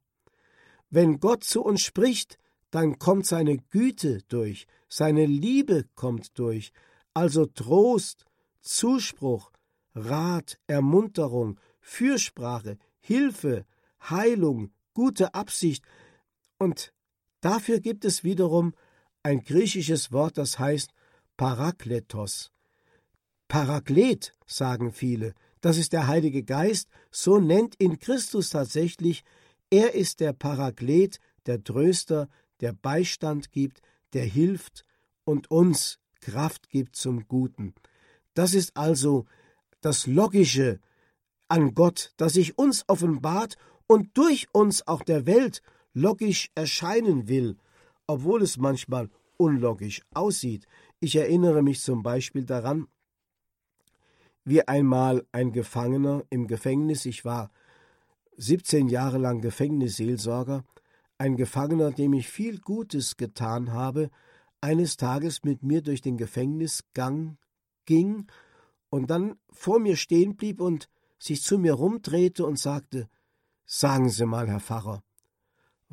Wenn 0.89 1.19
Gott 1.19 1.43
zu 1.43 1.63
uns 1.63 1.81
spricht, 1.81 2.37
dann 2.71 2.99
kommt 2.99 3.25
seine 3.25 3.57
Güte 3.57 4.21
durch, 4.27 4.67
seine 4.89 5.25
Liebe 5.25 5.85
kommt 5.95 6.37
durch, 6.37 6.71
also 7.13 7.45
Trost, 7.45 8.25
Zuspruch, 8.61 9.51
Rat, 9.93 10.59
Ermunterung, 10.67 11.59
Fürsprache, 11.79 12.77
Hilfe, 12.99 13.65
Heilung, 14.09 14.71
gute 14.93 15.33
Absicht. 15.33 15.85
Und 16.57 16.93
dafür 17.41 17.79
gibt 17.79 18.03
es 18.03 18.23
wiederum 18.23 18.73
ein 19.25 19.43
griechisches 19.43 20.11
Wort, 20.11 20.37
das 20.37 20.59
heißt 20.59 20.91
Parakletos. 21.35 22.51
Paraklet, 23.47 24.35
sagen 24.45 24.91
viele, 24.91 25.33
das 25.61 25.77
ist 25.77 25.93
der 25.93 26.05
Heilige 26.05 26.43
Geist, 26.43 26.89
so 27.09 27.39
nennt 27.39 27.73
ihn 27.79 27.97
Christus 27.97 28.51
tatsächlich. 28.51 29.23
Er 29.71 29.95
ist 29.95 30.19
der 30.19 30.31
Paraklet, 30.31 31.19
der 31.47 31.63
Tröster, 31.63 32.29
der 32.61 32.73
Beistand 32.73 33.51
gibt, 33.51 33.81
der 34.13 34.25
hilft 34.25 34.85
und 35.23 35.49
uns 35.49 35.97
Kraft 36.21 36.69
gibt 36.69 36.95
zum 36.95 37.27
Guten. 37.27 37.73
Das 38.35 38.53
ist 38.53 38.77
also 38.77 39.25
das 39.81 40.05
Logische 40.05 40.79
an 41.47 41.73
Gott, 41.73 42.13
das 42.17 42.33
sich 42.33 42.59
uns 42.59 42.83
offenbart 42.87 43.55
und 43.87 44.15
durch 44.15 44.47
uns 44.51 44.87
auch 44.87 45.01
der 45.01 45.25
Welt 45.25 45.63
logisch 45.93 46.51
erscheinen 46.53 47.27
will, 47.27 47.57
obwohl 48.07 48.41
es 48.41 48.57
manchmal 48.57 49.09
unlogisch 49.37 50.01
aussieht. 50.13 50.67
Ich 50.99 51.15
erinnere 51.15 51.61
mich 51.61 51.81
zum 51.81 52.03
Beispiel 52.03 52.45
daran, 52.45 52.87
wie 54.43 54.67
einmal 54.67 55.25
ein 55.31 55.51
Gefangener 55.51 56.23
im 56.29 56.47
Gefängnis, 56.47 57.05
ich 57.05 57.25
war 57.25 57.51
17 58.37 58.89
Jahre 58.89 59.17
lang 59.17 59.41
Gefängnisseelsorger, 59.41 60.63
ein 61.17 61.35
Gefangener, 61.35 61.91
dem 61.91 62.13
ich 62.13 62.27
viel 62.27 62.59
Gutes 62.59 63.17
getan 63.17 63.71
habe, 63.71 64.11
eines 64.61 64.97
Tages 64.97 65.43
mit 65.43 65.63
mir 65.63 65.81
durch 65.81 66.01
den 66.01 66.17
Gefängnisgang 66.17 67.37
ging 67.85 68.27
und 68.89 69.09
dann 69.09 69.37
vor 69.51 69.79
mir 69.79 69.95
stehen 69.95 70.35
blieb 70.35 70.59
und 70.59 70.89
sich 71.17 71.41
zu 71.41 71.57
mir 71.57 71.73
rumdrehte 71.73 72.45
und 72.45 72.59
sagte 72.59 73.09
Sagen 73.65 74.09
Sie 74.09 74.25
mal, 74.27 74.47
Herr 74.47 74.59
Pfarrer, 74.59 75.03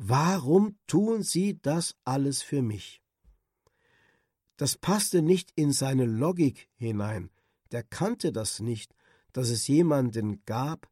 warum 0.05 0.75
tun 0.85 1.23
Sie 1.23 1.61
das 1.61 1.95
alles 2.03 2.41
für 2.41 2.61
mich? 2.61 3.01
Das 4.57 4.77
passte 4.77 5.21
nicht 5.21 5.51
in 5.55 5.71
seine 5.71 6.05
Logik 6.05 6.69
hinein, 6.75 7.29
der 7.71 7.83
kannte 7.83 8.31
das 8.31 8.59
nicht, 8.59 8.93
dass 9.31 9.49
es 9.49 9.67
jemanden 9.67 10.43
gab, 10.45 10.89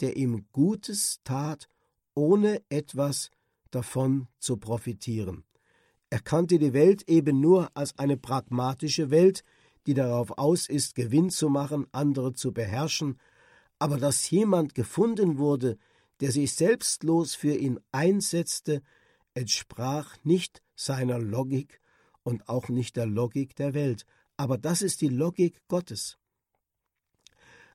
der 0.00 0.16
ihm 0.16 0.46
Gutes 0.50 1.20
tat, 1.24 1.68
ohne 2.14 2.62
etwas 2.70 3.30
davon 3.70 4.28
zu 4.38 4.56
profitieren. 4.56 5.44
Er 6.08 6.20
kannte 6.20 6.58
die 6.58 6.72
Welt 6.72 7.08
eben 7.08 7.40
nur 7.40 7.70
als 7.74 7.98
eine 7.98 8.16
pragmatische 8.16 9.10
Welt, 9.10 9.44
die 9.86 9.94
darauf 9.94 10.38
aus 10.38 10.68
ist, 10.68 10.94
Gewinn 10.94 11.28
zu 11.28 11.50
machen, 11.50 11.86
andere 11.92 12.32
zu 12.32 12.52
beherrschen, 12.52 13.18
aber 13.78 13.98
dass 13.98 14.30
jemand 14.30 14.74
gefunden 14.74 15.38
wurde, 15.38 15.76
der 16.20 16.32
sich 16.32 16.52
selbstlos 16.52 17.34
für 17.34 17.54
ihn 17.54 17.80
einsetzte, 17.92 18.82
entsprach 19.34 20.16
nicht 20.22 20.62
seiner 20.76 21.18
Logik 21.18 21.80
und 22.22 22.48
auch 22.48 22.68
nicht 22.68 22.96
der 22.96 23.06
Logik 23.06 23.56
der 23.56 23.74
Welt, 23.74 24.06
aber 24.36 24.58
das 24.58 24.82
ist 24.82 25.00
die 25.00 25.08
Logik 25.08 25.60
Gottes. 25.68 26.18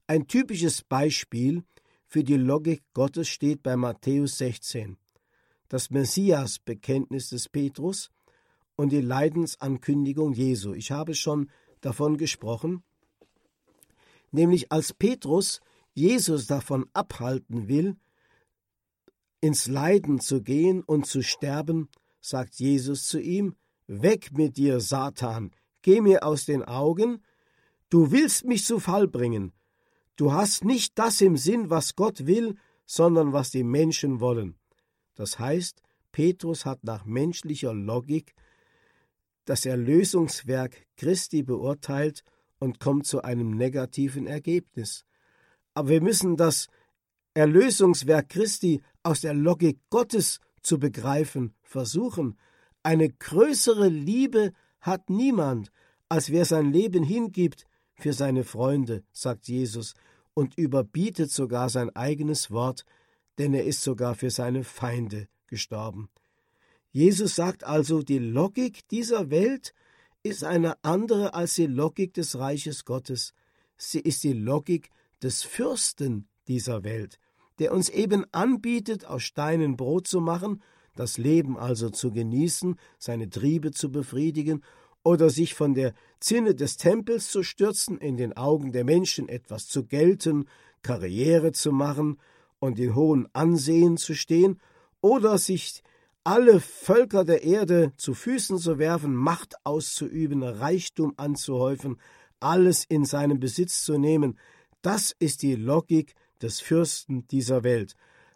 Ein 0.08 0.28
typisches 0.28 0.82
Beispiel 0.82 1.64
für 2.08 2.24
die 2.24 2.38
Logik 2.38 2.84
Gottes 2.94 3.30
steht 3.30 3.62
bei 3.62 3.76
Matthäus 3.76 4.38
16 4.38 4.98
das 5.70 5.92
Messias-Bekenntnis 5.92 7.30
des 7.30 7.48
Petrus 7.48 8.10
und 8.76 8.92
die 8.92 9.02
Leidensankündigung 9.02 10.34
Jesu. 10.34 10.74
Ich 10.74 10.92
habe 10.92 11.14
schon 11.14 11.50
davon 11.80 12.18
gesprochen, 12.18 12.84
nämlich 14.32 14.72
als 14.72 14.94
Petrus 14.94 15.62
Jesus 15.94 16.48
davon 16.48 16.90
abhalten 16.94 17.68
will, 17.68 17.96
ins 19.42 19.68
Leiden 19.68 20.20
zu 20.20 20.42
gehen 20.42 20.84
und 20.84 21.06
zu 21.06 21.22
sterben, 21.22 21.90
sagt 22.22 22.56
Jesus 22.56 23.08
zu 23.08 23.20
ihm, 23.20 23.56
Weg 23.88 24.38
mit 24.38 24.58
dir, 24.58 24.82
Satan, 24.82 25.52
geh 25.82 26.00
mir 26.00 26.24
aus 26.24 26.46
den 26.46 26.64
Augen, 26.64 27.24
du 27.90 28.12
willst 28.12 28.46
mich 28.46 28.64
zu 28.64 28.80
Fall 28.80 29.08
bringen, 29.08 29.52
du 30.16 30.32
hast 30.32 30.64
nicht 30.64 31.00
das 31.00 31.22
im 31.22 31.38
Sinn, 31.38 31.72
was 31.72 31.96
Gott 31.96 32.28
will, 32.28 32.56
sondern 32.86 33.34
was 33.34 33.50
die 33.50 33.64
Menschen 33.64 34.20
wollen. 34.20 34.60
Das 35.16 35.40
heißt, 35.40 35.82
Petrus 36.12 36.66
hat 36.66 36.84
nach 36.84 37.06
menschlicher 37.06 37.74
Logik 37.74 38.36
das 39.46 39.66
Erlösungswerk 39.66 40.86
Christi 40.96 41.42
beurteilt 41.42 42.24
und 42.60 42.80
kommt 42.80 43.08
zu 43.08 43.24
einem 43.24 43.52
negativen 43.52 44.28
Ergebnis. 44.28 45.06
Aber 45.74 45.90
wir 45.90 46.02
müssen 46.02 46.38
das 46.38 46.68
Erlösungswerk 47.34 48.30
Christi 48.30 48.82
aus 49.10 49.22
der 49.22 49.34
Logik 49.34 49.80
Gottes 49.90 50.40
zu 50.62 50.80
begreifen 50.80 51.54
versuchen. 51.62 52.38
Eine 52.84 53.10
größere 53.10 53.88
Liebe 53.88 54.54
hat 54.80 55.10
niemand, 55.10 55.72
als 56.08 56.32
wer 56.32 56.46
sein 56.46 56.72
Leben 56.72 57.04
hingibt 57.04 57.66
für 57.96 58.14
seine 58.14 58.44
Freunde, 58.44 59.04
sagt 59.12 59.48
Jesus 59.48 59.94
und 60.34 60.58
überbietet 60.58 61.32
sogar 61.32 61.70
sein 61.70 61.94
eigenes 61.96 62.52
Wort 62.52 62.86
denn 63.40 63.54
er 63.54 63.64
ist 63.64 63.82
sogar 63.82 64.16
für 64.16 64.30
seine 64.30 64.64
Feinde 64.64 65.30
gestorben. 65.48 66.10
Jesus 66.92 67.36
sagt 67.36 67.64
also, 67.64 68.04
die 68.04 68.20
Logik 68.20 68.88
dieser 68.90 69.32
Welt 69.32 69.74
ist 70.24 70.44
eine 70.44 70.84
andere 70.84 71.34
als 71.34 71.56
die 71.56 71.68
Logik 71.68 72.14
des 72.14 72.38
Reiches 72.38 72.84
Gottes. 72.84 73.34
Sie 73.78 74.02
ist 74.02 74.24
die 74.24 74.34
Logik 74.34 74.90
des 75.24 75.44
Fürsten 75.44 76.28
dieser 76.50 76.84
Welt, 76.84 77.18
der 77.60 77.74
uns 77.74 77.90
eben 77.90 78.26
anbietet, 78.32 79.06
aus 79.06 79.24
Steinen 79.24 79.78
Brot 79.78 80.08
zu 80.08 80.22
machen, 80.22 80.62
das 80.96 81.18
Leben 81.18 81.58
also 81.58 81.90
zu 81.90 82.12
genießen, 82.12 82.76
seine 82.98 83.30
Triebe 83.30 83.72
zu 83.72 83.92
befriedigen 83.92 84.64
oder 85.04 85.30
sich 85.30 85.54
von 85.54 85.74
der 85.74 85.94
Zinne 86.20 86.56
des 86.56 86.78
Tempels 86.78 87.30
zu 87.30 87.44
stürzen, 87.44 87.98
in 87.98 88.18
den 88.18 88.36
Augen 88.36 88.72
der 88.72 88.84
Menschen 88.84 89.30
etwas 89.30 89.68
zu 89.68 89.86
gelten, 89.86 90.46
Karriere 90.82 91.52
zu 91.52 91.72
machen 91.72 92.20
und 92.60 92.80
in 92.80 92.96
hohem 92.96 93.28
Ansehen 93.34 93.98
zu 93.98 94.14
stehen, 94.14 94.60
oder 95.02 95.38
sich 95.38 95.82
alle 96.26 96.60
Völker 96.60 97.24
der 97.24 97.44
Erde 97.44 97.94
zu 97.96 98.14
Füßen 98.14 98.58
zu 98.58 98.78
werfen, 98.78 99.16
Macht 99.16 99.56
auszuüben, 99.64 100.44
Reichtum 100.44 101.14
anzuhäufen, 101.16 101.98
alles 102.42 102.84
in 102.84 103.06
seinen 103.06 103.40
Besitz 103.40 103.84
zu 103.84 103.98
nehmen, 103.98 104.38
das 104.82 105.14
ist 105.20 105.42
die 105.42 105.56
Logik 105.56 106.16
des 106.42 106.62
Fürsten 106.62 107.28
dieser 107.28 107.64
Welt. 107.64 107.96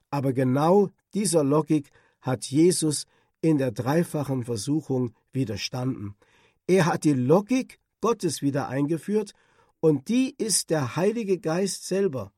Aber 0.09 0.33
genau 0.33 0.89
dieser 1.13 1.43
Logik 1.43 1.89
hat 2.21 2.45
Jesus 2.45 3.05
in 3.41 3.57
der 3.57 3.71
dreifachen 3.71 4.43
Versuchung 4.43 5.13
widerstanden. 5.31 6.15
Er 6.67 6.85
hat 6.85 7.03
die 7.03 7.13
Logik 7.13 7.79
Gottes 8.01 8.41
wieder 8.41 8.69
eingeführt, 8.69 9.33
und 9.79 10.07
die 10.07 10.33
ist 10.37 10.69
der 10.69 10.95
Heilige 10.95 11.39
Geist 11.39 11.85
selber. 11.85 12.31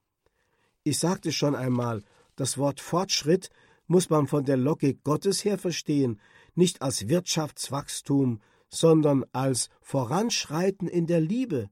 Ich 0.84 0.98
sagte 0.98 1.32
schon 1.32 1.54
einmal, 1.54 2.04
das 2.36 2.58
Wort 2.58 2.82
Fortschritt 2.82 3.50
muss 3.88 4.10
man 4.10 4.26
von 4.28 4.46
der 4.46 4.58
Logik 4.58 5.04
Gottes 5.04 5.46
her 5.46 5.60
verstehen, 5.60 6.20
nicht 6.56 6.82
als 6.82 7.08
Wirtschaftswachstum, 7.08 8.42
sondern 8.68 9.26
als 9.32 9.70
Voranschreiten 9.82 10.88
in 10.88 11.06
der 11.06 11.22
Liebe. 11.22 11.70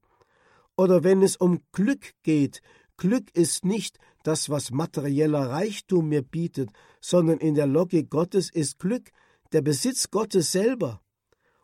Oder 0.75 1.03
wenn 1.03 1.21
es 1.21 1.35
um 1.35 1.62
Glück 1.71 2.13
geht, 2.23 2.62
Glück 3.03 3.36
ist 3.36 3.65
nicht 3.65 4.00
das, 4.24 4.50
was 4.50 4.72
materieller 4.72 5.50
Reichtum 5.50 6.07
mir 6.07 6.22
bietet, 6.22 6.69
sondern 7.01 7.38
in 7.39 7.53
der 7.53 7.67
Logik 7.67 8.10
Gottes 8.10 8.50
ist 8.50 8.79
Glück 8.79 9.12
der 9.51 9.62
Besitz 9.62 10.10
Gottes 10.10 10.53
selber. 10.53 11.01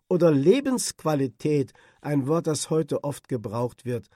Oder 0.10 0.31
Lebensqualität, 0.31 1.72
ein 2.01 2.27
Wort, 2.27 2.46
das 2.48 2.69
heute 2.69 3.05
oft 3.05 3.29
gebraucht 3.29 3.86
wird 3.86 4.10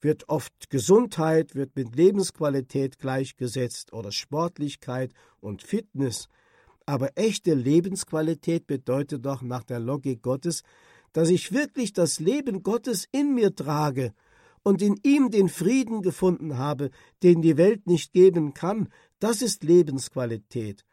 wird 0.00 0.30
oft 0.30 0.70
Gesundheit, 0.70 1.54
wird 1.54 1.76
mit 1.76 1.94
Lebensqualität 1.94 2.98
gleichgesetzt 2.98 3.92
oder 3.92 4.10
Sportlichkeit 4.10 5.12
und 5.40 5.62
Fitness. 5.62 6.28
Aber 6.86 7.10
echte 7.16 7.52
Lebensqualität 7.52 8.66
bedeutet 8.66 9.26
doch 9.26 9.42
nach 9.42 9.62
der 9.62 9.78
Logik 9.78 10.22
Gottes, 10.22 10.62
dass 11.12 11.28
ich 11.28 11.52
wirklich 11.52 11.92
das 11.92 12.18
Leben 12.18 12.62
Gottes 12.62 13.06
in 13.12 13.34
mir 13.34 13.54
trage 13.54 14.14
und 14.62 14.82
in 14.82 14.98
ihm 15.02 15.30
den 15.30 15.48
Frieden 15.48 16.02
gefunden 16.02 16.58
habe, 16.58 16.90
den 17.22 17.42
die 17.42 17.56
Welt 17.56 17.86
nicht 17.86 18.12
geben 18.12 18.54
kann. 18.54 18.88
Das 19.18 19.42
ist 19.42 19.64
Lebensqualität. 19.64 20.84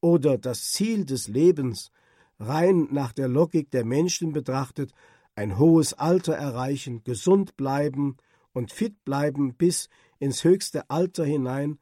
oder 0.00 0.38
das 0.38 0.72
Ziel 0.72 1.04
des 1.04 1.28
Lebens, 1.28 1.90
rein 2.38 2.88
nach 2.90 3.12
der 3.12 3.28
Logik 3.28 3.70
der 3.70 3.84
Menschen 3.84 4.32
betrachtet, 4.32 4.92
ein 5.34 5.58
hohes 5.58 5.94
Alter 5.94 6.34
erreichen, 6.34 7.04
gesund 7.04 7.56
bleiben 7.56 8.16
und 8.52 8.72
fit 8.72 9.04
bleiben 9.04 9.54
bis 9.54 9.88
ins 10.18 10.44
höchste 10.44 10.88
Alter 10.90 11.24
hinein, 11.24 11.78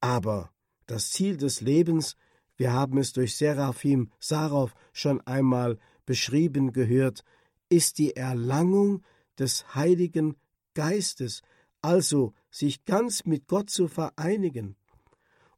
aber 0.00 0.50
das 0.86 1.10
Ziel 1.10 1.36
des 1.36 1.60
Lebens, 1.60 2.16
wir 2.56 2.72
haben 2.72 2.98
es 2.98 3.12
durch 3.12 3.36
Seraphim 3.36 4.10
Sarov 4.18 4.74
schon 4.92 5.20
einmal 5.22 5.78
beschrieben 6.04 6.72
gehört, 6.72 7.24
ist 7.68 7.98
die 7.98 8.14
Erlangung 8.14 9.02
des 9.38 9.74
Heiligen 9.74 10.36
Geistes, 10.76 11.40
also 11.80 12.34
sich 12.50 12.84
ganz 12.84 13.24
mit 13.24 13.48
Gott 13.48 13.70
zu 13.70 13.88
vereinigen. 13.88 14.76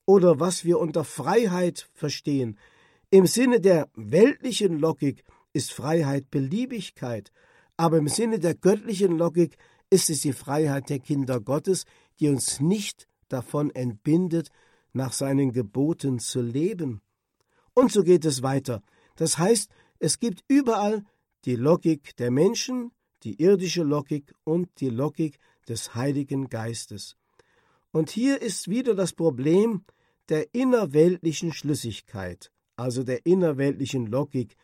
Oder 0.06 0.38
was 0.38 0.64
wir 0.64 0.78
unter 0.78 1.04
Freiheit 1.04 1.88
verstehen. 1.92 2.58
Im 3.10 3.26
Sinne 3.26 3.60
der 3.60 3.90
weltlichen 3.94 4.78
Logik 4.78 5.24
ist 5.52 5.72
Freiheit 5.72 6.30
Beliebigkeit, 6.30 7.32
aber 7.76 7.98
im 7.98 8.08
Sinne 8.08 8.38
der 8.38 8.54
göttlichen 8.54 9.18
Logik 9.18 9.56
ist 9.90 10.08
es 10.08 10.20
die 10.20 10.32
Freiheit 10.32 10.88
der 10.88 11.00
Kinder 11.00 11.40
Gottes, 11.40 11.84
die 12.20 12.28
uns 12.28 12.60
nicht 12.60 13.08
davon 13.28 13.70
entbindet, 13.70 14.50
nach 14.92 15.12
seinen 15.12 15.52
Geboten 15.52 16.20
zu 16.20 16.40
leben. 16.40 17.00
Und 17.74 17.90
so 17.90 18.02
geht 18.02 18.24
es 18.24 18.42
weiter. 18.42 18.82
Das 19.16 19.38
heißt, 19.38 19.70
es 19.98 20.20
gibt 20.20 20.44
überall 20.48 21.04
die 21.44 21.56
Logik 21.56 22.16
der 22.16 22.30
Menschen, 22.30 22.92
die 23.24 23.40
irdische 23.42 23.82
Logik 23.82 24.34
und 24.44 24.68
die 24.80 24.90
Logik 24.90 25.38
des 25.68 25.94
Heiligen 25.94 26.48
Geistes. 26.48 27.16
Und 27.90 28.10
hier 28.10 28.40
ist 28.40 28.68
wieder 28.68 28.94
das 28.94 29.12
Problem 29.12 29.84
der 30.28 30.54
innerweltlichen 30.54 31.52
Schlüssigkeit, 31.52 32.52
also 32.76 33.02
der 33.02 33.24
innerweltlichen 33.26 34.06
Logik, 34.06 34.56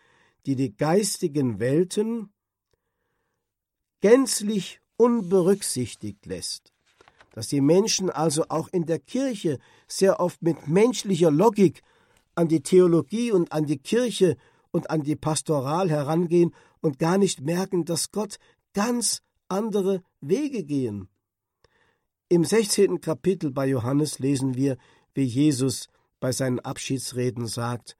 die 0.46 0.56
die 0.56 0.76
geistigen 0.76 1.58
Welten 1.58 2.30
gänzlich 4.00 4.80
unberücksichtigt 4.96 6.26
lässt. 6.26 6.72
Dass 7.32 7.48
die 7.48 7.62
Menschen 7.62 8.10
also 8.10 8.44
auch 8.48 8.68
in 8.68 8.86
der 8.86 8.98
Kirche 8.98 9.58
sehr 9.88 10.20
oft 10.20 10.42
mit 10.42 10.68
menschlicher 10.68 11.30
Logik 11.30 11.82
an 12.34 12.48
die 12.48 12.60
Theologie 12.60 13.32
und 13.32 13.52
an 13.52 13.66
die 13.66 13.78
Kirche 13.78 14.36
und 14.70 14.90
an 14.90 15.02
die 15.02 15.16
Pastoral 15.16 15.88
herangehen 15.88 16.54
und 16.84 16.98
gar 16.98 17.16
nicht 17.16 17.40
merken, 17.40 17.86
dass 17.86 18.12
Gott 18.12 18.36
ganz 18.74 19.22
andere 19.48 20.02
Wege 20.20 20.64
gehen. 20.64 21.08
Im 22.28 22.44
16. 22.44 23.00
Kapitel 23.00 23.50
bei 23.50 23.66
Johannes 23.66 24.18
lesen 24.18 24.54
wir, 24.54 24.76
wie 25.14 25.22
Jesus 25.22 25.88
bei 26.20 26.30
seinen 26.30 26.60
Abschiedsreden 26.60 27.46
sagt, 27.46 27.96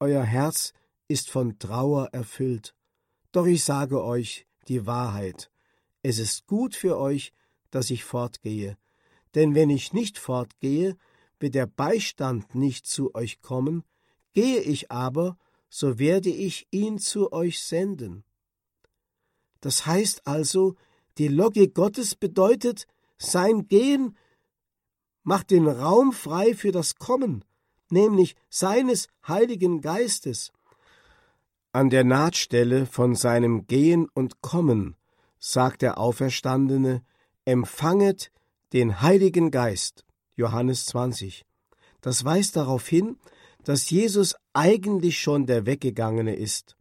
Euer 0.00 0.24
Herz 0.24 0.72
ist 1.06 1.30
von 1.30 1.60
Trauer 1.60 2.08
erfüllt. 2.10 2.74
Doch 3.30 3.46
ich 3.46 3.62
sage 3.62 4.02
euch 4.02 4.48
die 4.66 4.84
Wahrheit. 4.84 5.48
Es 6.02 6.18
ist 6.18 6.48
gut 6.48 6.74
für 6.74 6.98
euch, 6.98 7.32
dass 7.70 7.88
ich 7.88 8.02
fortgehe. 8.02 8.76
Denn 9.36 9.54
wenn 9.54 9.70
ich 9.70 9.92
nicht 9.92 10.18
fortgehe, 10.18 10.96
wird 11.38 11.54
der 11.54 11.66
Beistand 11.68 12.56
nicht 12.56 12.88
zu 12.88 13.14
euch 13.14 13.42
kommen, 13.42 13.84
gehe 14.32 14.60
ich 14.60 14.90
aber, 14.90 15.38
so 15.76 15.98
werde 15.98 16.30
ich 16.30 16.68
ihn 16.70 17.00
zu 17.00 17.32
euch 17.32 17.60
senden. 17.60 18.22
Das 19.60 19.86
heißt 19.86 20.24
also, 20.24 20.76
die 21.18 21.26
Logik 21.26 21.74
Gottes 21.74 22.14
bedeutet, 22.14 22.86
sein 23.18 23.66
Gehen 23.66 24.16
macht 25.24 25.50
den 25.50 25.66
Raum 25.66 26.12
frei 26.12 26.54
für 26.54 26.70
das 26.70 26.94
Kommen, 26.94 27.44
nämlich 27.90 28.36
seines 28.48 29.08
Heiligen 29.26 29.80
Geistes. 29.80 30.52
An 31.72 31.90
der 31.90 32.04
Nahtstelle 32.04 32.86
von 32.86 33.16
seinem 33.16 33.66
Gehen 33.66 34.06
und 34.14 34.42
Kommen, 34.42 34.94
sagt 35.40 35.82
der 35.82 35.98
Auferstandene, 35.98 37.02
empfanget 37.46 38.30
den 38.72 39.00
Heiligen 39.02 39.50
Geist. 39.50 40.04
Johannes 40.36 40.86
20. 40.86 41.44
Das 42.00 42.24
weist 42.24 42.54
darauf 42.54 42.86
hin, 42.86 43.18
dass 43.64 43.90
Jesus 43.90 44.36
eigentlich 44.52 45.18
schon 45.18 45.46
der 45.46 45.66
Weggegangene 45.66 46.34
ist. 46.36 46.76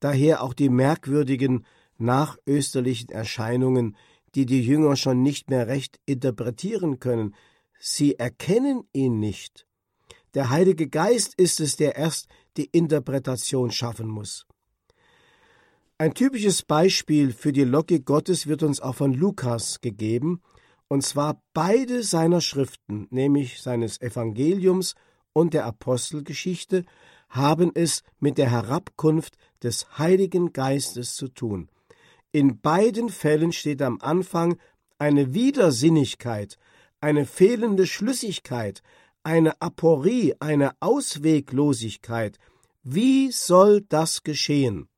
Daher 0.00 0.42
auch 0.42 0.54
die 0.54 0.68
merkwürdigen 0.68 1.66
nachösterlichen 1.98 3.10
Erscheinungen, 3.10 3.96
die 4.34 4.46
die 4.46 4.62
Jünger 4.62 4.96
schon 4.96 5.22
nicht 5.22 5.50
mehr 5.50 5.66
recht 5.66 5.98
interpretieren 6.06 6.98
können. 7.00 7.34
Sie 7.80 8.18
erkennen 8.18 8.84
ihn 8.92 9.18
nicht. 9.18 9.66
Der 10.34 10.50
Heilige 10.50 10.88
Geist 10.88 11.34
ist 11.36 11.60
es, 11.60 11.76
der 11.76 11.96
erst 11.96 12.28
die 12.56 12.66
Interpretation 12.66 13.70
schaffen 13.70 14.08
muss. 14.08 14.46
Ein 15.96 16.14
typisches 16.14 16.62
Beispiel 16.62 17.32
für 17.32 17.52
die 17.52 17.64
Logik 17.64 18.04
Gottes 18.04 18.46
wird 18.46 18.62
uns 18.62 18.80
auch 18.80 18.94
von 18.94 19.14
Lukas 19.14 19.80
gegeben, 19.80 20.42
und 20.86 21.02
zwar 21.02 21.42
beide 21.52 22.02
seiner 22.02 22.40
Schriften, 22.40 23.08
nämlich 23.10 23.60
seines 23.60 24.00
Evangeliums 24.00 24.94
und 25.38 25.54
der 25.54 25.64
Apostelgeschichte, 25.64 26.84
haben 27.28 27.70
es 27.74 28.02
mit 28.20 28.38
der 28.38 28.50
Herabkunft 28.50 29.36
des 29.62 29.98
Heiligen 29.98 30.52
Geistes 30.52 31.14
zu 31.14 31.28
tun. 31.28 31.68
In 32.32 32.60
beiden 32.60 33.08
Fällen 33.08 33.52
steht 33.52 33.80
am 33.82 34.00
Anfang 34.00 34.58
eine 34.98 35.34
Widersinnigkeit, 35.34 36.58
eine 37.00 37.24
fehlende 37.24 37.86
Schlüssigkeit, 37.86 38.82
eine 39.22 39.60
Aporie, 39.62 40.34
eine 40.40 40.72
Ausweglosigkeit. 40.80 42.38
Wie 42.82 43.30
soll 43.30 43.82
das 43.82 44.22
geschehen? 44.22 44.88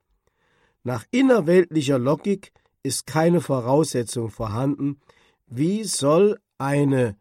Nach 0.83 1.05
innerweltlicher 1.11 1.99
Logik 1.99 2.53
ist 2.83 3.07
keine 3.07 3.41
Voraussetzung 3.41 4.31
vorhanden. 4.31 5.01
Wie 5.47 5.85
soll 5.85 6.39
eine 6.59 7.17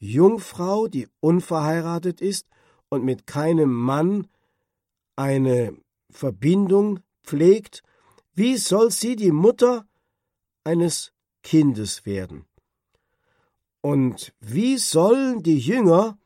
Jungfrau, 0.00 0.88
die 0.88 1.08
unverheiratet 1.20 2.20
ist 2.20 2.48
und 2.88 3.04
mit 3.04 3.26
keinem 3.26 3.72
Mann 3.72 4.26
eine 5.14 5.76
Verbindung 6.10 7.00
pflegt, 7.22 7.82
wie 8.34 8.56
soll 8.56 8.90
sie 8.90 9.14
die 9.14 9.32
Mutter 9.32 9.86
eines 10.64 11.12
Kindes 11.42 12.06
werden? 12.06 12.46
Und 13.82 14.32
wie 14.40 14.78
sollen 14.78 15.42
die 15.42 15.58
Jünger, 15.58 16.18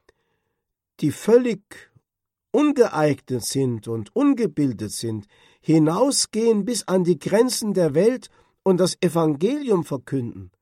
die 1.00 1.10
völlig 1.10 1.62
ungeeignet 2.52 3.44
sind 3.44 3.88
und 3.88 4.14
ungebildet 4.14 4.92
sind, 4.92 5.26
hinausgehen 5.60 6.64
bis 6.64 6.86
an 6.86 7.02
die 7.02 7.18
Grenzen 7.18 7.74
der 7.74 7.94
Welt 7.94 8.30
und 8.62 8.78
das 8.78 8.96
Evangelium 9.00 9.84
verkünden? 9.84 10.52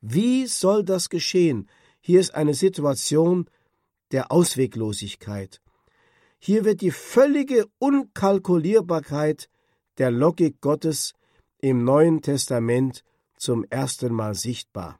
Wie 0.00 0.46
soll 0.46 0.84
das 0.84 1.08
geschehen? 1.08 1.68
Hier 2.04 2.18
ist 2.18 2.34
eine 2.34 2.54
Situation 2.54 3.48
der 4.10 4.32
Ausweglosigkeit. 4.32 5.62
Hier 6.40 6.64
wird 6.64 6.80
die 6.80 6.90
völlige 6.90 7.66
Unkalkulierbarkeit 7.78 9.48
der 9.98 10.10
Logik 10.10 10.60
Gottes 10.60 11.12
im 11.58 11.84
Neuen 11.84 12.20
Testament 12.20 13.04
zum 13.36 13.64
ersten 13.70 14.12
Mal 14.12 14.34
sichtbar. 14.34 14.98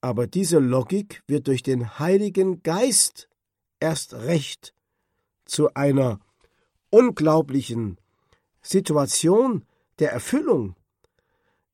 Aber 0.00 0.28
diese 0.28 0.60
Logik 0.60 1.24
wird 1.26 1.48
durch 1.48 1.64
den 1.64 1.98
Heiligen 1.98 2.62
Geist 2.62 3.28
erst 3.80 4.14
recht 4.14 4.74
zu 5.44 5.74
einer 5.74 6.20
unglaublichen 6.90 7.98
Situation 8.60 9.66
der 9.98 10.12
Erfüllung. 10.12 10.76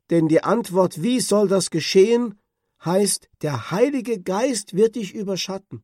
Denn 0.08 0.26
die 0.26 0.42
Antwort, 0.42 1.02
wie 1.02 1.20
soll 1.20 1.48
das 1.48 1.68
geschehen, 1.68 2.37
heißt, 2.84 3.28
der 3.42 3.70
Heilige 3.70 4.20
Geist 4.20 4.74
wird 4.74 4.96
dich 4.96 5.14
überschatten. 5.14 5.82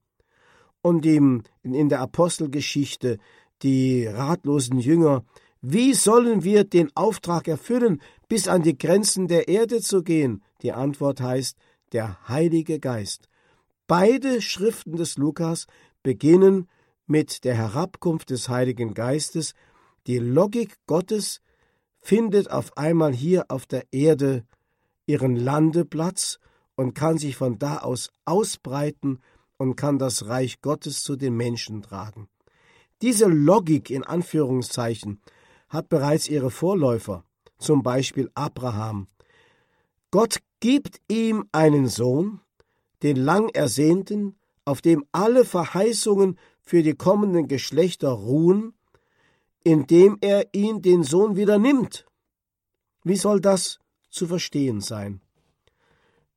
Und 0.83 1.07
in 1.07 1.43
der 1.89 2.01
Apostelgeschichte, 2.01 3.19
die 3.63 4.07
ratlosen 4.07 4.79
Jünger 4.79 5.25
wie 5.67 5.95
sollen 5.95 6.45
wir 6.45 6.65
den 6.65 6.95
Auftrag 6.95 7.49
erfüllen, 7.49 8.03
bis 8.29 8.49
an 8.49 8.63
die 8.63 8.77
Grenzen 8.77 9.29
der 9.29 9.49
Erde 9.49 9.81
zu 9.81 10.03
gehen? 10.03 10.43
Die 10.61 10.73
Antwort 10.73 11.23
heißt 11.23 11.57
der 11.93 12.29
Heilige 12.29 12.79
Geist. 12.79 13.31
Beide 13.87 14.43
Schriften 14.43 14.97
des 14.97 15.17
Lukas 15.17 15.67
beginnen 16.03 16.69
mit 17.07 17.45
der 17.45 17.55
Herabkunft 17.55 18.29
des 18.29 18.51
Heiligen 18.51 18.93
Geistes. 18.93 19.55
Die 20.07 20.19
Logik 20.19 20.77
Gottes 20.87 21.41
findet 22.03 22.51
auf 22.51 22.77
einmal 22.77 23.15
hier 23.15 23.47
auf 23.49 23.65
der 23.65 23.87
Erde 23.91 24.45
ihren 25.07 25.35
Landeplatz 25.35 26.41
und 26.77 26.95
kann 26.95 27.19
sich 27.19 27.37
von 27.37 27.59
da 27.59 27.79
aus 27.79 28.11
ausbreiten 28.25 29.21
und 29.57 29.77
kann 29.77 29.99
das 29.99 30.27
Reich 30.27 30.61
Gottes 30.61 31.03
zu 31.03 31.17
den 31.17 31.37
Menschen 31.37 31.83
tragen. 31.83 32.29
Diese 33.03 33.27
Logik 33.27 33.91
in 33.91 34.05
Anführungszeichen 34.05 35.21
hat 35.69 35.89
bereits 35.89 36.29
ihre 36.29 36.51
Vorläufer, 36.51 37.25
zum 37.59 37.83
Beispiel 37.83 38.31
Abraham. 38.35 39.09
Gott 40.11 40.39
gibt 40.61 41.01
ihm 41.09 41.45
einen 41.53 41.89
Sohn, 41.89 42.41
den 43.03 43.17
lang 43.17 43.49
ersehnten, 43.51 44.37
auf 44.65 44.81
dem 44.81 45.05
alle 45.13 45.45
Verheißungen 45.45 46.39
für 46.63 46.83
die 46.83 46.95
kommenden 46.95 47.49
Geschlechter 47.49 48.11
ruhen, 48.11 48.75
indem 49.63 50.19
er 50.21 50.55
ihn 50.55 50.83
den 50.83 51.03
Sohn 51.03 51.37
wieder 51.37 51.59
nimmt. 51.59 52.07
Wie 53.03 53.17
soll 53.17 53.41
das 53.41 53.81
zu 54.09 54.27
verstehen 54.27 54.81
sein? 54.81 55.21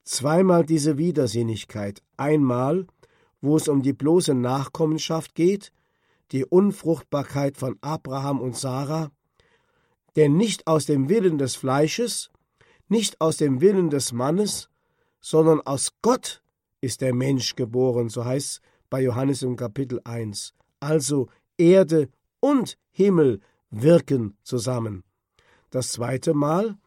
Zweimal 0.07 0.65
diese 0.65 0.97
Widersinnigkeit. 0.97 2.01
Einmal, 2.15 2.87
wo 3.41 3.57
es 3.57 3.67
um 3.67 3.81
die 3.81 3.91
bloße 3.91 4.33
Nachkommenschaft 4.33 5.35
geht, 5.35 5.73
die 6.31 6.45
Unfruchtbarkeit 6.45 7.57
von 7.57 7.77
Abraham 7.81 8.39
und 8.39 8.55
Sarah, 8.55 9.11
denn 10.15 10.37
nicht 10.37 10.65
aus 10.65 10.85
dem 10.85 11.09
Willen 11.09 11.37
des 11.37 11.57
Fleisches, 11.57 12.29
nicht 12.87 13.19
aus 13.19 13.35
dem 13.35 13.59
Willen 13.59 13.89
des 13.89 14.13
Mannes, 14.13 14.69
sondern 15.19 15.59
aus 15.59 15.91
Gott 16.01 16.41
ist 16.79 17.01
der 17.01 17.13
Mensch 17.13 17.57
geboren, 17.57 18.07
so 18.07 18.23
heißt 18.23 18.47
es 18.49 18.61
bei 18.89 19.01
Johannes 19.01 19.41
im 19.41 19.57
Kapitel 19.57 19.99
1. 20.05 20.53
Also 20.79 21.27
Erde 21.57 22.07
und 22.39 22.77
Himmel 22.91 23.41
wirken 23.71 24.37
zusammen. 24.43 25.03
Das 25.69 25.91
zweite 25.91 26.33
Mal, 26.33 26.77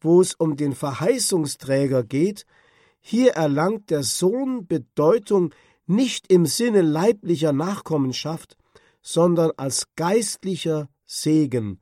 wo 0.00 0.22
es 0.22 0.32
um 0.32 0.56
den 0.56 0.72
Verheißungsträger 0.72 2.02
geht, 2.02 2.46
hier 3.02 3.32
erlangt 3.32 3.90
der 3.90 4.04
Sohn 4.04 4.66
Bedeutung 4.66 5.52
nicht 5.86 6.32
im 6.32 6.46
Sinne 6.46 6.80
leiblicher 6.80 7.52
Nachkommenschaft, 7.52 8.56
sondern 9.02 9.50
als 9.56 9.88
geistlicher 9.96 10.88
Segen. 11.04 11.80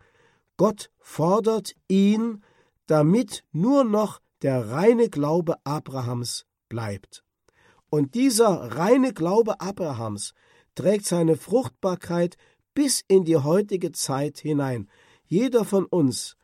Gott 0.57 0.91
fordert 0.99 1.75
ihn, 1.89 2.43
damit 2.87 3.45
nur 3.53 3.85
noch 3.85 4.21
der 4.43 4.71
reine 4.71 5.11
Glaube 5.11 5.57
Abrahams 5.65 6.47
bleibt. 6.69 7.23
Und 7.91 8.15
dieser 8.15 8.77
reine 8.77 9.13
Glaube 9.13 9.61
Abrahams 9.61 10.33
trägt 10.75 11.05
seine 11.05 11.37
Fruchtbarkeit 11.37 12.37
bis 12.73 13.05
in 13.07 13.25
die 13.25 13.37
heutige 13.37 13.93
Zeit 13.93 14.39
hinein. 14.39 14.89
Jeder 15.27 15.65
von 15.65 15.85
uns, 15.85 16.37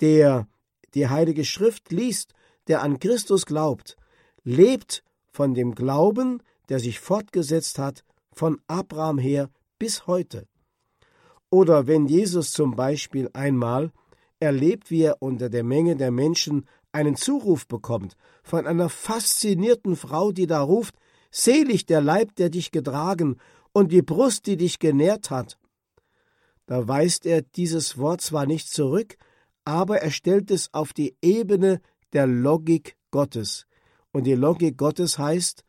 der 0.00 0.48
die 0.94 1.08
Heilige 1.08 1.44
Schrift 1.44 1.92
liest, 1.92 2.32
der 2.68 2.82
an 2.82 2.98
Christus 2.98 3.44
glaubt, 3.44 3.96
lebt 4.44 5.04
von 5.30 5.54
dem 5.54 5.74
Glauben, 5.74 6.42
der 6.68 6.78
sich 6.78 7.00
fortgesetzt 7.00 7.78
hat, 7.78 8.04
von 8.32 8.60
Abraham 8.66 9.18
her 9.18 9.50
bis 9.78 10.06
heute. 10.06 10.46
Oder 11.50 11.86
wenn 11.86 12.06
Jesus 12.06 12.50
zum 12.50 12.76
Beispiel 12.76 13.28
einmal 13.32 13.92
erlebt, 14.40 14.90
wie 14.90 15.02
er 15.02 15.20
unter 15.20 15.50
der 15.50 15.64
Menge 15.64 15.96
der 15.96 16.10
Menschen 16.10 16.66
einen 16.92 17.16
Zuruf 17.16 17.66
bekommt 17.66 18.16
von 18.42 18.66
einer 18.66 18.88
faszinierten 18.88 19.96
Frau, 19.96 20.32
die 20.32 20.46
da 20.46 20.60
ruft, 20.60 20.94
Selig 21.30 21.86
der 21.86 22.02
Leib, 22.02 22.36
der 22.36 22.50
dich 22.50 22.70
getragen, 22.72 23.38
und 23.72 23.90
die 23.90 24.02
Brust, 24.02 24.46
die 24.46 24.58
dich 24.58 24.78
genährt 24.78 25.30
hat. 25.30 25.58
Da 26.66 26.86
weist 26.86 27.24
er 27.24 27.40
dieses 27.40 27.96
Wort 27.96 28.20
zwar 28.20 28.44
nicht 28.44 28.68
zurück, 28.68 29.16
aber 29.64 30.02
er 30.02 30.10
stellt 30.10 30.50
es 30.50 30.72
auf 30.74 30.92
die 30.92 31.16
Ebene 31.22 31.80
der 32.12 32.26
Logik 32.26 32.96
Gottes. 33.10 33.66
Und 34.12 34.24
die 34.24 34.34
Logik 34.34 34.76
Gottes 34.76 35.18
heißt, 35.18 35.64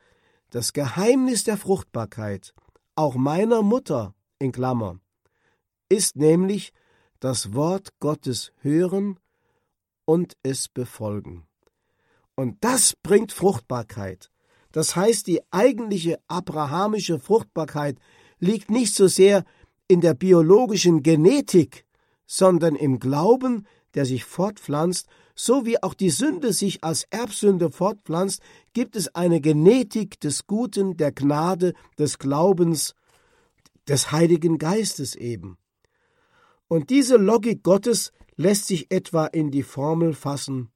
das 0.49 0.73
Geheimnis 0.73 1.43
der 1.43 1.57
Fruchtbarkeit 1.57 2.53
auch 2.95 3.15
meiner 3.15 3.63
Mutter 3.63 4.13
in 4.39 4.51
Klammer, 4.51 4.99
ist 5.89 6.15
nämlich 6.15 6.73
das 7.19 7.53
Wort 7.53 7.89
Gottes 7.99 8.51
hören 8.61 9.19
und 10.05 10.35
es 10.43 10.67
befolgen. 10.67 11.47
Und 12.35 12.57
das 12.61 12.95
bringt 12.95 13.31
Fruchtbarkeit. 13.31 14.29
Das 14.71 14.95
heißt, 14.95 15.27
die 15.27 15.41
eigentliche 15.51 16.19
abrahamische 16.27 17.19
Fruchtbarkeit 17.19 17.97
liegt 18.39 18.71
nicht 18.71 18.95
so 18.95 19.07
sehr 19.07 19.45
in 19.87 20.01
der 20.01 20.15
biologischen 20.15 21.03
Genetik, 21.03 21.85
sondern 22.25 22.75
im 22.75 22.99
Glauben, 22.99 23.67
der 23.93 24.05
sich 24.05 24.25
fortpflanzt, 24.25 25.07
so 25.35 25.65
wie 25.65 25.81
auch 25.81 25.93
die 25.93 26.09
Sünde 26.09 26.53
sich 26.53 26.83
als 26.83 27.05
Erbsünde 27.09 27.71
fortpflanzt, 27.71 28.41
gibt 28.73 28.95
es 28.95 29.13
eine 29.15 29.41
Genetik 29.41 30.19
des 30.19 30.45
Guten, 30.47 30.97
der 30.97 31.11
Gnade, 31.11 31.73
des 31.97 32.19
Glaubens, 32.19 32.95
des 33.87 34.11
Heiligen 34.11 34.57
Geistes 34.57 35.15
eben. 35.15 35.57
Und 36.67 36.89
diese 36.89 37.17
Logik 37.17 37.63
Gottes 37.63 38.11
lässt 38.35 38.67
sich 38.67 38.91
etwa 38.91 39.25
in 39.25 39.51
die 39.51 39.63
Formel 39.63 40.13
fassen 40.13 40.71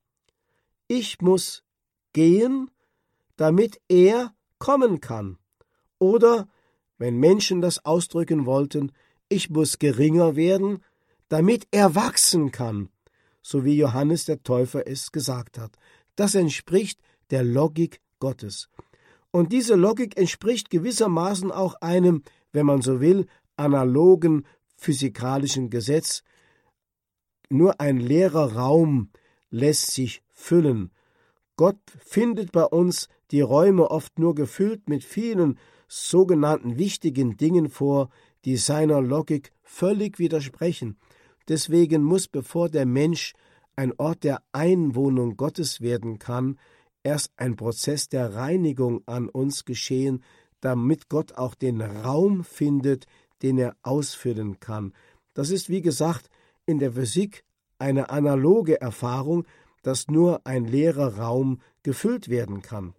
Ich 0.88 1.22
muss 1.22 1.64
gehen, 2.14 2.72
damit 3.36 3.80
er 3.88 4.34
kommen 4.60 5.02
kann. 5.02 5.38
Oder, 6.00 6.48
wenn 6.98 7.18
Menschen 7.18 7.62
das 7.62 7.86
ausdrücken 7.86 8.46
wollten, 8.46 8.92
ich 9.30 9.50
muss 9.50 9.80
geringer 9.80 10.36
werden, 10.36 10.84
damit 11.30 11.68
er 11.72 11.96
wachsen 11.96 12.52
kann, 12.52 12.90
so 13.42 13.64
wie 13.66 13.78
Johannes 13.78 14.26
der 14.26 14.44
Täufer 14.44 14.88
es 14.88 15.12
gesagt 15.12 15.58
hat. 15.58 15.78
Das 16.16 16.36
entspricht 16.36 17.00
der 17.30 17.44
Logik 17.44 18.02
Gottes. 18.20 18.70
Und 19.32 19.52
diese 19.52 19.76
Logik 19.76 20.18
entspricht 20.18 20.70
gewissermaßen 20.70 21.52
auch 21.52 21.76
einem, 21.82 22.24
wenn 22.52 22.66
man 22.66 22.82
so 22.82 23.02
will, 23.02 23.28
analogen 23.56 24.46
physikalischen 24.78 25.70
Gesetz. 25.70 26.24
Nur 27.50 27.80
ein 27.80 28.00
leerer 28.00 28.54
Raum 28.54 29.10
lässt 29.50 29.92
sich 29.92 30.24
füllen. 30.30 30.92
Gott 31.56 31.80
findet 31.98 32.52
bei 32.52 32.64
uns 32.64 33.10
die 33.32 33.42
Räume 33.42 33.90
oft 33.90 34.20
nur 34.20 34.36
gefüllt 34.36 34.88
mit 34.90 35.04
vielen 35.04 35.58
sogenannten 35.88 36.78
wichtigen 36.78 37.38
Dingen 37.38 37.70
vor, 37.70 38.10
die 38.46 38.58
seiner 38.58 39.02
Logik 39.02 39.52
völlig 39.64 40.20
widersprechen. 40.20 40.98
Deswegen 41.48 42.04
muss, 42.04 42.28
bevor 42.28 42.70
der 42.70 42.86
Mensch 42.86 43.34
ein 43.76 43.94
Ort 43.98 44.24
der 44.24 44.42
Einwohnung 44.52 45.38
Gottes 45.38 45.82
werden 45.82 46.20
kann, 46.20 46.60
erst 47.04 47.32
ein 47.38 47.56
Prozess 47.56 48.10
der 48.10 48.34
Reinigung 48.34 49.02
an 49.06 49.30
uns 49.30 49.66
geschehen, 49.66 50.24
damit 50.60 51.10
Gott 51.10 51.34
auch 51.34 51.56
den 51.56 51.82
Raum 51.82 52.44
findet, 52.44 53.06
den 53.42 53.58
er 53.58 53.76
ausfüllen 53.84 54.60
kann. 54.60 54.94
Das 55.34 55.52
ist, 55.52 55.70
wie 55.70 55.82
gesagt, 55.82 56.30
in 56.66 56.80
der 56.80 56.94
Physik 56.94 57.44
eine 57.80 58.10
analoge 58.10 58.82
Erfahrung, 58.82 59.46
dass 59.84 60.08
nur 60.08 60.46
ein 60.46 60.66
leerer 60.66 61.18
Raum 61.18 61.62
gefüllt 61.84 62.28
werden 62.28 62.62
kann. 62.62 62.94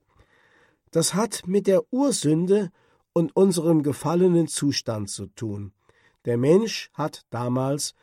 Das 0.90 1.14
hat 1.14 1.42
mit 1.46 1.66
der 1.66 1.82
Ursünde 1.92 2.70
und 3.12 3.34
unserem 3.36 3.82
gefallenen 3.82 4.48
Zustand 4.48 5.10
zu 5.10 5.26
tun. 5.26 5.72
Der 6.24 6.38
Mensch 6.38 6.90
hat 6.94 7.26
damals, 7.30 7.94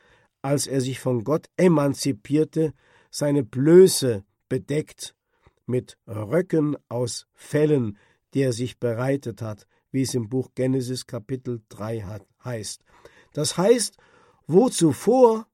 als 0.45 0.67
er 0.67 0.79
sich 0.79 0.99
von 0.99 1.23
Gott 1.23 1.47
emanzipierte, 1.57 2.75
seine 3.09 3.43
Blöße 3.43 4.23
bedeckt 4.47 5.15
mit 5.65 5.97
Röcken 6.05 6.77
aus 6.87 7.25
Fellen, 7.33 7.97
die 8.35 8.41
er 8.41 8.53
sich 8.53 8.77
bereitet 8.77 9.41
hat, 9.41 9.65
wie 9.89 10.03
es 10.03 10.13
im 10.13 10.29
Buch 10.29 10.51
Genesis 10.53 11.07
Kapitel 11.07 11.63
3 11.69 12.01
hat, 12.01 12.27
heißt. 12.43 12.83
Das 13.33 13.57
heißt, 13.57 13.97
wo 14.45 14.69
zuvor 14.69 15.47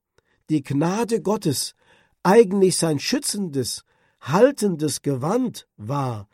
die 0.50 0.62
Gnade 0.62 1.22
Gottes 1.22 1.74
eigentlich 2.22 2.76
sein 2.76 2.98
schützendes, 2.98 3.86
haltendes 4.20 5.00
Gewand 5.00 5.66
war, 5.78 6.28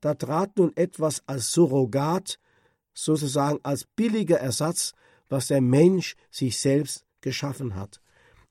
da 0.00 0.14
trat 0.14 0.56
nun 0.56 0.70
etwas 0.76 1.20
als 1.26 1.50
Surrogat, 1.50 2.38
sozusagen 2.92 3.58
als 3.64 3.86
billiger 3.96 4.38
Ersatz, 4.38 4.92
was 5.28 5.48
der 5.48 5.60
Mensch 5.60 6.14
sich 6.30 6.60
selbst 6.60 7.04
geschaffen 7.20 7.74
hat. 7.74 8.00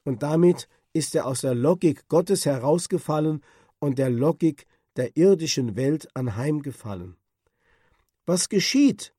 Und 0.04 0.24
damit 0.24 0.68
ist 0.94 1.16
er 1.16 1.26
aus 1.26 1.42
der 1.42 1.56
Logik 1.56 2.08
Gottes 2.08 2.46
herausgefallen 2.46 3.42
und 3.80 3.98
der 3.98 4.10
Logik 4.10 4.66
der 4.96 5.18
irdischen 5.18 5.76
Welt 5.76 6.08
anheimgefallen. 6.16 7.18
Was 8.26 8.50
geschieht, 8.50 9.14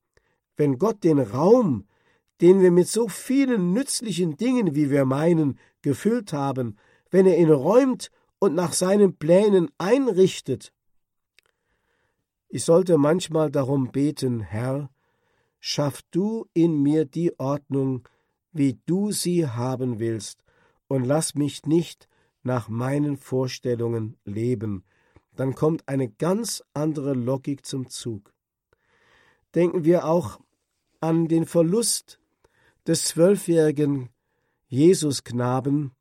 wenn 0.57 0.79
Gott 0.79 1.03
den 1.03 1.19
Raum, 1.19 1.87
den 2.41 2.61
wir 2.61 2.71
mit 2.71 2.87
so 2.87 3.07
vielen 3.07 3.73
nützlichen 3.73 4.37
Dingen, 4.37 4.75
wie 4.75 4.89
wir 4.89 5.05
meinen, 5.05 5.59
gefüllt 5.81 6.33
haben, 6.33 6.77
wenn 7.11 7.25
er 7.25 7.37
ihn 7.37 7.51
räumt 7.51 8.09
und 8.39 8.55
nach 8.55 8.73
seinen 8.73 9.17
Plänen 9.17 9.69
einrichtet? 9.77 10.73
Ich 12.47 12.63
sollte 12.63 12.97
manchmal 12.97 13.51
darum 13.51 13.91
beten, 13.91 14.39
Herr, 14.39 14.89
schaff 15.59 16.01
du 16.11 16.45
in 16.53 16.81
mir 16.81 17.05
die 17.05 17.37
Ordnung, 17.37 18.07
wie 18.51 18.79
du 18.85 19.11
sie 19.11 19.45
haben 19.45 19.99
willst, 19.99 20.44
und 20.87 21.03
lass 21.03 21.35
mich 21.35 21.65
nicht 21.65 22.07
nach 22.43 22.69
meinen 22.69 23.17
Vorstellungen 23.17 24.17
leben, 24.23 24.83
dann 25.35 25.55
kommt 25.55 25.87
eine 25.87 26.09
ganz 26.09 26.63
andere 26.73 27.13
Logik 27.13 27.65
zum 27.65 27.89
Zug. 27.89 28.33
Denken 29.53 29.83
wir 29.83 30.05
auch 30.05 30.39
an 31.01 31.27
den 31.27 31.45
Verlust 31.45 32.19
des 32.87 33.05
zwölfjährigen 33.05 34.09
Jesusknaben 34.67 35.91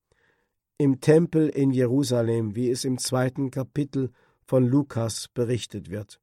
im 0.76 1.00
Tempel 1.00 1.48
in 1.48 1.70
Jerusalem, 1.70 2.56
wie 2.56 2.70
es 2.70 2.84
im 2.84 2.98
zweiten 2.98 3.50
Kapitel 3.50 4.10
von 4.44 4.66
Lukas 4.66 5.28
berichtet 5.28 5.90
wird. 5.90 6.20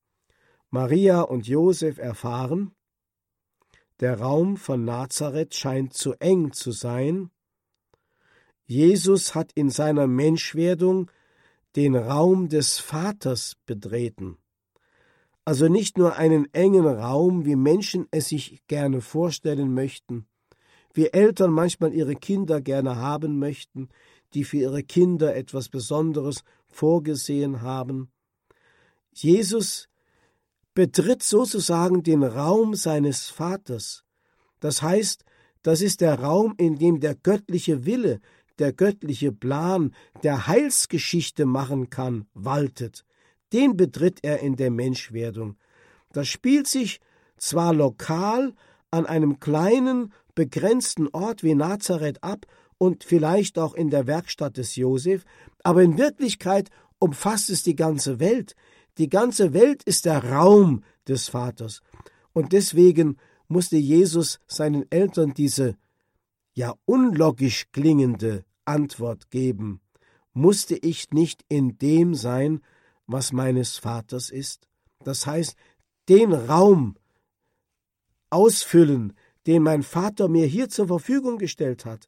Maria 0.70 1.22
und 1.22 1.48
Josef 1.48 1.98
erfahren, 1.98 2.74
Der 4.00 4.20
Raum 4.20 4.58
von 4.58 4.84
Nazareth 4.84 5.54
scheint 5.54 5.94
zu 5.94 6.14
eng 6.14 6.54
zu 6.54 6.72
sein. 6.72 7.30
Jesus 8.72 9.36
hat 9.36 9.52
in 9.54 9.70
seiner 9.70 10.08
Menschwerdung 10.08 11.12
den 11.76 11.94
Raum 11.94 12.48
des 12.48 12.80
Vaters 12.80 13.58
betreten. 13.66 14.38
Also 15.44 15.68
nicht 15.68 15.98
nur 15.98 16.16
einen 16.16 16.48
engen 16.54 16.88
Raum, 16.88 17.44
wie 17.46 17.58
Menschen 17.58 18.08
es 18.12 18.30
sich 18.30 18.66
gerne 18.68 19.02
vorstellen 19.02 19.74
möchten, 19.74 20.26
wie 20.94 21.08
Eltern 21.08 21.52
manchmal 21.52 21.94
ihre 21.94 22.16
Kinder 22.16 22.62
gerne 22.62 22.96
haben 22.96 23.40
möchten, 23.40 23.90
die 24.34 24.46
für 24.46 24.60
ihre 24.60 24.84
Kinder 24.84 25.36
etwas 25.36 25.68
Besonderes 25.68 26.46
vorgesehen 26.70 27.62
haben. 27.62 28.10
Jesus 29.12 29.90
betritt 30.74 31.24
sozusagen 31.24 32.04
den 32.04 32.24
Raum 32.24 32.76
seines 32.76 33.28
Vaters. 33.28 34.06
Das 34.62 34.82
heißt, 34.82 35.26
das 35.62 35.82
ist 35.82 36.00
der 36.02 36.20
Raum, 36.20 36.56
in 36.58 36.80
dem 36.80 37.02
der 37.02 37.16
göttliche 37.16 37.86
Wille, 37.86 38.22
der 38.62 38.74
göttliche 38.74 39.32
Plan 39.32 39.94
der 40.24 40.48
Heilsgeschichte 40.48 41.46
machen 41.46 41.90
kann, 41.90 42.28
waltet. 42.34 43.04
Den 43.54 43.76
betritt 43.76 44.20
er 44.22 44.40
in 44.40 44.56
der 44.56 44.70
Menschwerdung. 44.70 45.58
Das 46.14 46.28
spielt 46.28 46.68
sich 46.68 47.00
zwar 47.38 47.74
lokal 47.74 48.54
an 48.92 49.08
einem 49.08 49.40
kleinen, 49.40 50.14
begrenzten 50.36 51.08
Ort 51.12 51.44
wie 51.44 51.56
Nazareth 51.56 52.24
ab 52.24 52.46
und 52.78 53.04
vielleicht 53.04 53.58
auch 53.58 53.74
in 53.74 53.90
der 53.90 54.06
Werkstatt 54.06 54.58
des 54.58 54.76
Josef, 54.76 55.26
aber 55.64 55.82
in 55.82 55.98
Wirklichkeit 55.98 56.70
umfasst 57.00 57.50
es 57.50 57.64
die 57.64 57.76
ganze 57.76 58.20
Welt. 58.20 58.56
Die 59.00 59.10
ganze 59.10 59.54
Welt 59.54 59.84
ist 59.84 60.06
der 60.06 60.24
Raum 60.24 60.84
des 61.08 61.30
Vaters. 61.30 61.82
Und 62.34 62.54
deswegen 62.54 63.18
musste 63.48 63.78
Jesus 63.78 64.40
seinen 64.48 64.86
Eltern 64.92 65.34
diese 65.34 65.78
ja 66.54 66.76
unlogisch 66.86 67.66
klingende 67.72 68.46
Antwort 68.72 69.30
geben. 69.32 69.82
Musste 70.34 70.76
ich 70.76 71.12
nicht 71.12 71.44
in 71.50 71.78
dem 71.78 72.16
sein, 72.16 72.62
was 73.06 73.34
meines 73.34 73.78
Vaters 73.78 74.30
ist? 74.30 74.68
Das 75.04 75.28
heißt, 75.28 75.56
den 76.08 76.34
Raum 76.34 76.96
ausfüllen, 78.30 79.14
den 79.46 79.62
mein 79.64 79.84
Vater 79.84 80.30
mir 80.30 80.46
hier 80.46 80.70
zur 80.70 80.88
Verfügung 80.88 81.38
gestellt 81.38 81.86
hat. 81.86 82.08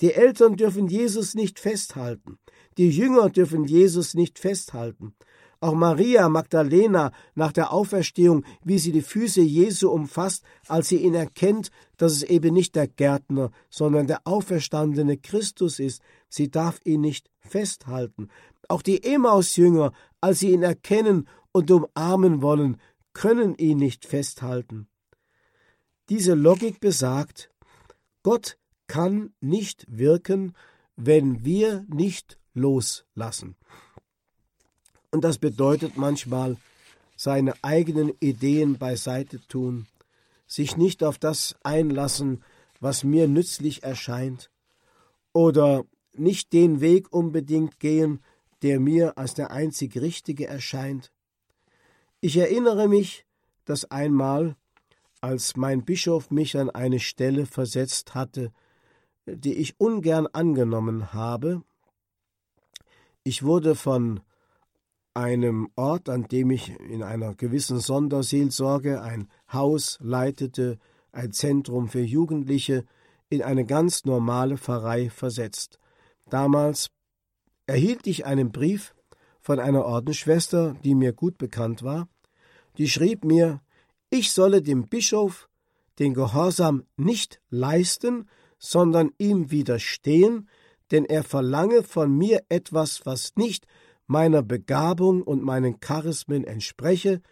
Die 0.00 0.14
Eltern 0.14 0.56
dürfen 0.56 0.88
Jesus 0.88 1.34
nicht 1.34 1.60
festhalten, 1.60 2.38
die 2.78 2.88
Jünger 2.88 3.28
dürfen 3.28 3.64
Jesus 3.64 4.14
nicht 4.14 4.38
festhalten. 4.38 5.14
Auch 5.62 5.74
Maria 5.74 6.30
Magdalena 6.30 7.12
nach 7.34 7.52
der 7.52 7.70
Auferstehung, 7.70 8.44
wie 8.64 8.78
sie 8.78 8.92
die 8.92 9.02
Füße 9.02 9.42
Jesu 9.42 9.90
umfasst, 9.90 10.42
als 10.66 10.88
sie 10.88 10.96
ihn 10.96 11.14
erkennt, 11.14 11.70
dass 11.98 12.12
es 12.12 12.22
eben 12.22 12.54
nicht 12.54 12.74
der 12.76 12.88
Gärtner, 12.88 13.50
sondern 13.68 14.06
der 14.06 14.22
auferstandene 14.24 15.18
Christus 15.18 15.78
ist, 15.78 16.00
sie 16.30 16.50
darf 16.50 16.80
ihn 16.84 17.02
nicht 17.02 17.30
festhalten. 17.40 18.28
Auch 18.68 18.80
die 18.80 19.04
Emmaus-Jünger, 19.04 19.92
als 20.22 20.38
sie 20.38 20.52
ihn 20.52 20.62
erkennen 20.62 21.28
und 21.52 21.70
umarmen 21.70 22.40
wollen, 22.40 22.78
können 23.12 23.54
ihn 23.56 23.78
nicht 23.78 24.06
festhalten. 24.06 24.88
Diese 26.08 26.34
Logik 26.34 26.80
besagt, 26.80 27.50
Gott 28.22 28.56
kann 28.86 29.34
nicht 29.40 29.84
wirken, 29.88 30.54
wenn 30.96 31.44
wir 31.44 31.84
nicht 31.88 32.38
loslassen. 32.54 33.56
Und 35.10 35.24
das 35.24 35.38
bedeutet 35.38 35.96
manchmal, 35.96 36.56
seine 37.16 37.52
eigenen 37.62 38.12
Ideen 38.20 38.78
beiseite 38.78 39.46
tun, 39.46 39.86
sich 40.46 40.76
nicht 40.76 41.04
auf 41.04 41.18
das 41.18 41.54
einlassen, 41.62 42.42
was 42.80 43.04
mir 43.04 43.28
nützlich 43.28 43.82
erscheint, 43.82 44.50
oder 45.32 45.84
nicht 46.14 46.52
den 46.52 46.80
Weg 46.80 47.12
unbedingt 47.12 47.78
gehen, 47.78 48.20
der 48.62 48.80
mir 48.80 49.18
als 49.18 49.34
der 49.34 49.50
einzig 49.50 49.96
richtige 49.96 50.46
erscheint. 50.46 51.12
Ich 52.20 52.36
erinnere 52.36 52.88
mich, 52.88 53.26
dass 53.64 53.90
einmal, 53.90 54.56
als 55.20 55.56
mein 55.56 55.84
Bischof 55.84 56.30
mich 56.30 56.56
an 56.56 56.70
eine 56.70 57.00
Stelle 57.00 57.46
versetzt 57.46 58.14
hatte, 58.14 58.52
die 59.26 59.54
ich 59.54 59.78
ungern 59.78 60.26
angenommen 60.26 61.12
habe, 61.12 61.62
ich 63.22 63.42
wurde 63.42 63.74
von 63.74 64.20
einem 65.14 65.70
Ort, 65.76 66.08
an 66.08 66.24
dem 66.24 66.50
ich 66.50 66.78
in 66.78 67.02
einer 67.02 67.34
gewissen 67.34 67.80
Sonderseelsorge 67.80 69.02
ein 69.02 69.28
Haus 69.52 69.98
leitete, 70.00 70.78
ein 71.12 71.32
Zentrum 71.32 71.88
für 71.88 72.00
Jugendliche, 72.00 72.84
in 73.28 73.42
eine 73.42 73.64
ganz 73.64 74.04
normale 74.04 74.56
Pfarrei 74.56 75.10
versetzt. 75.10 75.78
Damals 76.28 76.90
erhielt 77.66 78.06
ich 78.06 78.26
einen 78.26 78.52
Brief 78.52 78.94
von 79.40 79.58
einer 79.58 79.84
Ordensschwester, 79.84 80.76
die 80.84 80.94
mir 80.94 81.12
gut 81.12 81.38
bekannt 81.38 81.82
war, 81.82 82.08
die 82.78 82.88
schrieb 82.88 83.24
mir, 83.24 83.60
ich 84.10 84.32
solle 84.32 84.62
dem 84.62 84.88
Bischof 84.88 85.48
den 85.98 86.14
Gehorsam 86.14 86.84
nicht 86.96 87.40
leisten, 87.50 88.28
sondern 88.58 89.10
ihm 89.18 89.50
widerstehen, 89.50 90.48
denn 90.90 91.04
er 91.04 91.22
verlange 91.22 91.82
von 91.82 92.16
mir 92.16 92.42
etwas, 92.48 93.06
was 93.06 93.36
nicht 93.36 93.66
meiner 94.10 94.42
Begabung 94.42 95.22
und 95.22 95.44
meinen 95.44 95.78
Charismen 95.78 96.42
entspreche, 96.42 97.22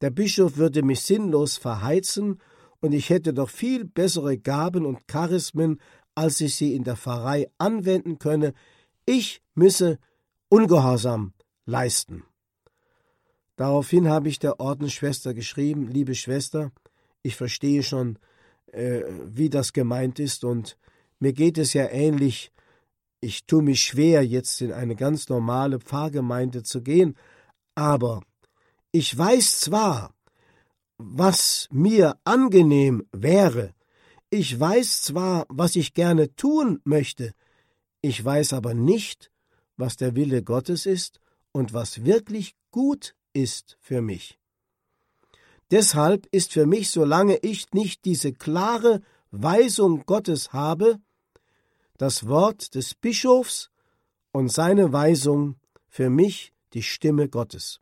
der 0.00 0.10
Bischof 0.10 0.56
würde 0.56 0.82
mich 0.82 1.02
sinnlos 1.02 1.56
verheizen, 1.56 2.40
und 2.80 2.92
ich 2.92 3.08
hätte 3.08 3.32
doch 3.32 3.48
viel 3.48 3.84
bessere 3.84 4.36
Gaben 4.36 4.84
und 4.84 5.06
Charismen, 5.06 5.80
als 6.16 6.40
ich 6.40 6.56
sie 6.56 6.74
in 6.74 6.82
der 6.82 6.96
Pfarrei 6.96 7.48
anwenden 7.56 8.18
könne, 8.18 8.52
ich 9.06 9.42
müsse 9.54 10.00
Ungehorsam 10.48 11.32
leisten. 11.66 12.24
Daraufhin 13.54 14.08
habe 14.08 14.28
ich 14.28 14.40
der 14.40 14.58
Ordensschwester 14.58 15.34
geschrieben, 15.34 15.88
liebe 15.88 16.16
Schwester, 16.16 16.72
ich 17.22 17.36
verstehe 17.36 17.84
schon, 17.84 18.18
äh, 18.72 19.02
wie 19.24 19.50
das 19.50 19.72
gemeint 19.72 20.18
ist, 20.18 20.42
und 20.44 20.76
mir 21.20 21.32
geht 21.32 21.58
es 21.58 21.74
ja 21.74 21.88
ähnlich 21.88 22.50
ich 23.24 23.46
tue 23.46 23.62
mich 23.62 23.82
schwer, 23.82 24.24
jetzt 24.24 24.60
in 24.60 24.70
eine 24.70 24.94
ganz 24.94 25.30
normale 25.30 25.80
Pfarrgemeinde 25.80 26.62
zu 26.62 26.82
gehen, 26.82 27.16
aber 27.74 28.20
ich 28.92 29.16
weiß 29.16 29.60
zwar, 29.60 30.14
was 30.98 31.68
mir 31.72 32.18
angenehm 32.24 33.06
wäre, 33.12 33.74
ich 34.28 34.60
weiß 34.60 35.02
zwar, 35.02 35.46
was 35.48 35.74
ich 35.74 35.94
gerne 35.94 36.36
tun 36.36 36.80
möchte, 36.84 37.32
ich 38.02 38.22
weiß 38.22 38.52
aber 38.52 38.74
nicht, 38.74 39.30
was 39.76 39.96
der 39.96 40.14
Wille 40.14 40.42
Gottes 40.42 40.84
ist 40.84 41.20
und 41.52 41.72
was 41.72 42.04
wirklich 42.04 42.54
gut 42.70 43.14
ist 43.32 43.78
für 43.80 44.02
mich. 44.02 44.38
Deshalb 45.70 46.26
ist 46.30 46.52
für 46.52 46.66
mich, 46.66 46.90
solange 46.90 47.38
ich 47.38 47.72
nicht 47.72 48.04
diese 48.04 48.32
klare 48.34 49.00
Weisung 49.30 50.04
Gottes 50.04 50.52
habe, 50.52 51.00
das 51.98 52.26
Wort 52.26 52.74
des 52.74 52.94
Bischofs 52.94 53.70
und 54.32 54.50
seine 54.50 54.92
Weisung 54.92 55.56
für 55.88 56.10
mich 56.10 56.52
die 56.72 56.82
Stimme 56.82 57.28
Gottes. 57.28 57.80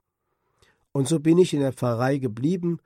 Und 0.92 1.08
so 1.08 1.18
bin 1.18 1.38
ich 1.38 1.54
in 1.54 1.60
der 1.60 1.72
Pfarrei 1.72 2.18
geblieben 2.18 2.78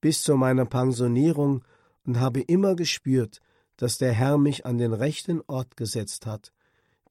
bis 0.00 0.22
zu 0.22 0.36
meiner 0.36 0.66
Pensionierung 0.66 1.64
und 2.04 2.18
habe 2.18 2.40
immer 2.40 2.74
gespürt, 2.74 3.40
dass 3.76 3.98
der 3.98 4.12
Herr 4.12 4.38
mich 4.38 4.66
an 4.66 4.78
den 4.78 4.92
rechten 4.92 5.40
Ort 5.46 5.76
gesetzt 5.76 6.26
hat. 6.26 6.52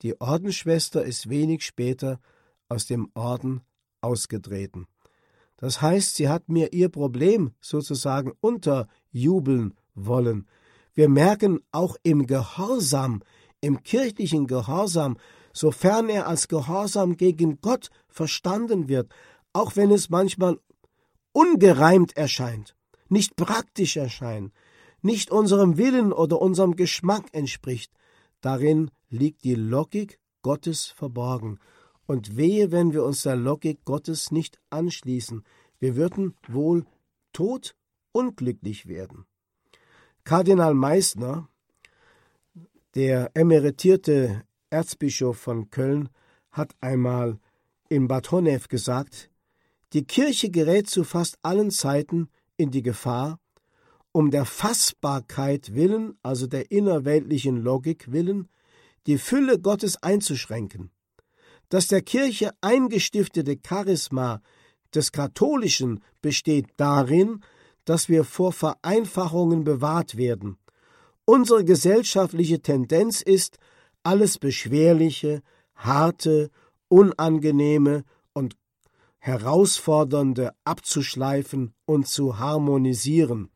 Die 0.02 0.20
Ordensschwester 0.20 1.04
ist 1.04 1.30
wenig 1.30 1.64
später 1.64 2.20
aus 2.68 2.86
dem 2.86 3.10
Orden 3.14 3.62
ausgetreten. 4.02 4.88
Das 5.58 5.82
heißt, 5.82 6.16
sie 6.16 6.28
hat 6.28 6.50
mir 6.50 6.74
ihr 6.74 6.90
Problem 6.90 7.52
sozusagen 7.62 8.34
unterjubeln 8.42 9.76
wollen. 9.94 10.48
Wir 10.94 11.08
merken 11.08 11.60
auch 11.72 11.96
im 12.04 12.26
Gehorsam, 12.26 13.22
im 13.62 13.84
kirchlichen 13.84 14.48
Gehorsam, 14.48 15.18
sofern 15.54 16.10
er 16.10 16.28
als 16.28 16.48
Gehorsam 16.48 17.18
gegen 17.18 17.62
Gott 17.62 17.90
verstanden 18.10 18.90
wird, 18.90 19.12
auch 19.54 19.76
wenn 19.76 19.92
es 19.92 20.10
manchmal 20.10 20.60
ungereimt 21.32 22.18
erscheint, 22.18 22.76
nicht 23.10 23.36
praktisch 23.36 23.98
erscheint, 23.98 24.54
nicht 25.02 25.32
unserem 25.32 25.78
Willen 25.78 26.14
oder 26.14 26.42
unserem 26.42 26.76
Geschmack 26.76 27.26
entspricht, 27.32 27.92
darin 28.42 28.92
liegt 29.10 29.44
die 29.44 29.56
Logik 29.56 30.20
Gottes 30.42 30.88
verborgen. 30.88 31.60
Und 32.06 32.36
wehe, 32.36 32.72
wenn 32.72 32.94
wir 32.94 33.04
uns 33.04 33.24
der 33.24 33.36
Logik 33.36 33.86
Gottes 33.86 34.32
nicht 34.32 34.60
anschließen, 34.70 35.44
wir 35.80 35.96
würden 35.96 36.36
wohl 36.48 36.86
tot 37.32 37.76
unglücklich 38.12 38.88
werden. 38.88 39.26
Kardinal 40.24 40.74
Meissner, 40.74 41.48
der 42.96 43.32
emeritierte 43.36 44.44
Erzbischof 44.70 45.38
von 45.38 45.70
Köln 45.70 46.10
hat 46.52 46.76
einmal 46.82 47.40
in 47.90 48.08
Bad 48.08 48.32
Honnef 48.32 48.68
gesagt, 48.68 49.30
die 49.94 50.04
Kirche 50.04 50.50
gerät 50.50 50.90
zu 50.90 51.04
fast 51.04 51.38
allen 51.42 51.72
Zeiten 51.72 52.30
in 52.58 52.72
die 52.72 52.82
Gefahr, 52.82 53.40
um 54.12 54.32
der 54.32 54.46
Fassbarkeit 54.46 55.74
willen, 55.74 56.18
also 56.22 56.48
der 56.48 56.72
innerweltlichen 56.72 57.58
Logik 57.58 58.12
willen, 58.12 58.50
die 59.08 59.18
Fülle 59.18 59.60
Gottes 59.60 60.02
einzuschränken. 60.04 60.92
Das 61.70 61.88
der 61.88 62.02
Kirche 62.02 62.52
eingestiftete 62.62 63.58
Charisma 63.66 64.42
des 64.94 65.12
Katholischen 65.14 66.04
besteht 66.22 66.68
darin, 66.76 67.42
dass 67.86 68.10
wir 68.10 68.26
vor 68.26 68.52
Vereinfachungen 68.52 69.64
bewahrt 69.64 70.18
werden. 70.18 70.58
Unsere 71.34 71.64
gesellschaftliche 71.64 72.62
Tendenz 72.62 73.22
ist, 73.22 73.58
alles 74.04 74.38
Beschwerliche, 74.38 75.42
Harte, 75.76 76.50
Unangenehme 76.90 78.04
und 78.34 78.58
Herausfordernde 79.18 80.52
abzuschleifen 80.66 81.74
und 81.86 82.10
zu 82.10 82.38
harmonisieren. 82.38 83.50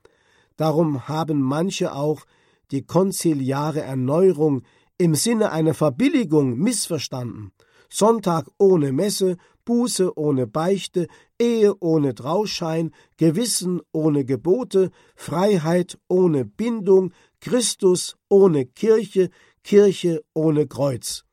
Darum 0.55 1.09
haben 1.09 1.41
manche 1.41 1.93
auch 1.93 2.23
die 2.71 2.83
konziliare 2.83 3.81
Erneuerung 3.81 4.61
im 4.97 5.13
Sinne 5.13 5.51
einer 5.51 5.73
Verbilligung 5.73 6.57
missverstanden. 6.57 7.51
Sonntag 7.89 8.47
ohne 8.57 8.93
Messe, 8.93 9.35
Buße 9.65 10.17
ohne 10.17 10.47
Beichte, 10.47 11.07
Ehe 11.39 11.75
ohne 11.81 12.15
Trauschein, 12.15 12.91
Gewissen 13.17 13.81
ohne 13.91 14.23
Gebote, 14.23 14.91
Freiheit 15.15 15.97
ohne 16.07 16.45
Bindung, 16.45 17.11
Christus 17.45 18.17
ohne 18.27 18.65
Kirche, 18.65 19.29
Kirche 19.63 20.25
ohne 20.34 20.65
Kreuz. 20.65 21.25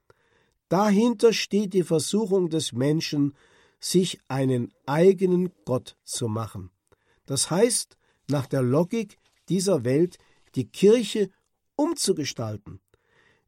Dahinter 0.68 1.33
steht 1.33 1.72
die 1.72 1.85
Versuchung 1.85 2.51
des 2.51 2.75
Menschen, 2.75 3.35
sich 3.81 4.20
einen 4.29 4.75
eigenen 4.85 5.51
Gott 5.64 5.96
zu 6.05 6.29
machen. 6.29 6.70
Das 7.25 7.51
heißt, 7.51 7.96
nach 8.29 8.46
der 8.46 8.61
Logik 8.61 9.16
dieser 9.48 9.85
Welt 9.85 10.18
die 10.55 10.68
Kirche 10.68 11.31
umzugestalten. 11.77 12.83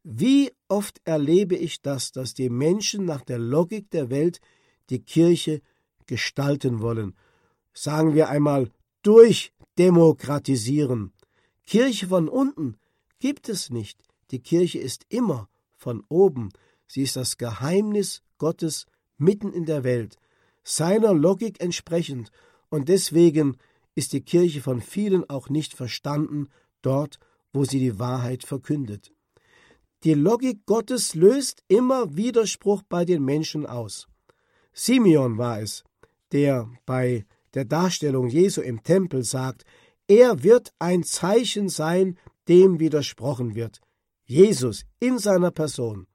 Wie 0.01 0.51
oft 0.67 1.01
erlebe 1.03 1.55
ich 1.55 1.83
das, 1.83 2.13
dass 2.13 2.33
die 2.33 2.49
Menschen 2.49 3.05
nach 3.05 3.21
der 3.21 3.37
Logik 3.37 3.91
der 3.91 4.09
Welt 4.09 4.39
die 4.89 5.03
Kirche 5.03 5.61
gestalten 6.07 6.81
wollen. 6.81 7.15
Sagen 7.73 8.15
wir 8.15 8.29
einmal 8.29 8.71
durchdemokratisieren. 9.03 11.14
Kirche 11.65 12.07
von 12.07 12.29
unten 12.29 12.77
gibt 13.19 13.49
es 13.49 13.69
nicht. 13.69 13.99
Die 14.31 14.39
Kirche 14.39 14.79
ist 14.79 15.05
immer 15.09 15.49
von 15.75 16.03
oben. 16.09 16.49
Sie 16.87 17.01
ist 17.01 17.15
das 17.15 17.37
Geheimnis 17.37 18.21
Gottes 18.37 18.85
mitten 19.17 19.51
in 19.51 19.65
der 19.65 19.83
Welt, 19.83 20.17
seiner 20.63 21.13
Logik 21.13 21.61
entsprechend, 21.61 22.31
und 22.69 22.89
deswegen 22.89 23.57
ist 23.93 24.11
die 24.13 24.21
Kirche 24.21 24.61
von 24.61 24.81
vielen 24.81 25.29
auch 25.29 25.49
nicht 25.49 25.73
verstanden 25.73 26.49
dort, 26.81 27.19
wo 27.53 27.63
sie 27.63 27.79
die 27.79 27.99
Wahrheit 27.99 28.43
verkündet. 28.43 29.13
Die 30.03 30.13
Logik 30.13 30.65
Gottes 30.65 31.15
löst 31.15 31.63
immer 31.67 32.15
Widerspruch 32.15 32.83
bei 32.83 33.05
den 33.05 33.23
Menschen 33.23 33.65
aus. 33.65 34.07
Simeon 34.73 35.37
war 35.37 35.61
es, 35.61 35.83
der 36.31 36.69
bei 36.85 37.25
der 37.53 37.65
Darstellung 37.65 38.27
Jesu 38.27 38.61
im 38.61 38.83
Tempel 38.83 39.23
sagt, 39.23 39.63
er 40.07 40.43
wird 40.43 40.73
ein 40.79 41.03
Zeichen 41.03 41.69
sein, 41.69 42.17
dem 42.47 42.79
widersprochen 42.79 43.55
wird. 43.55 43.81
Jesus 44.25 44.85
in 44.99 45.17
seiner 45.17 45.51
Person. 45.51 46.07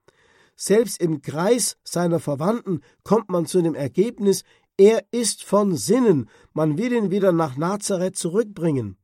Selbst 0.57 1.00
im 1.00 1.22
Kreis 1.22 1.79
seiner 1.85 2.20
Verwandten 2.20 2.83
kommt 3.03 3.31
man 3.31 3.46
zu 3.46 3.62
dem 3.62 3.74
Ergebnis, 3.74 4.44
er 4.76 5.05
ist 5.11 5.44
von 5.44 5.76
Sinnen, 5.76 6.29
man 6.53 6.79
will 6.79 6.92
ihn 6.92 7.11
wieder 7.11 7.33
nach 7.33 7.57
Nazareth 7.57 8.16
zurückbringen. 8.16 8.96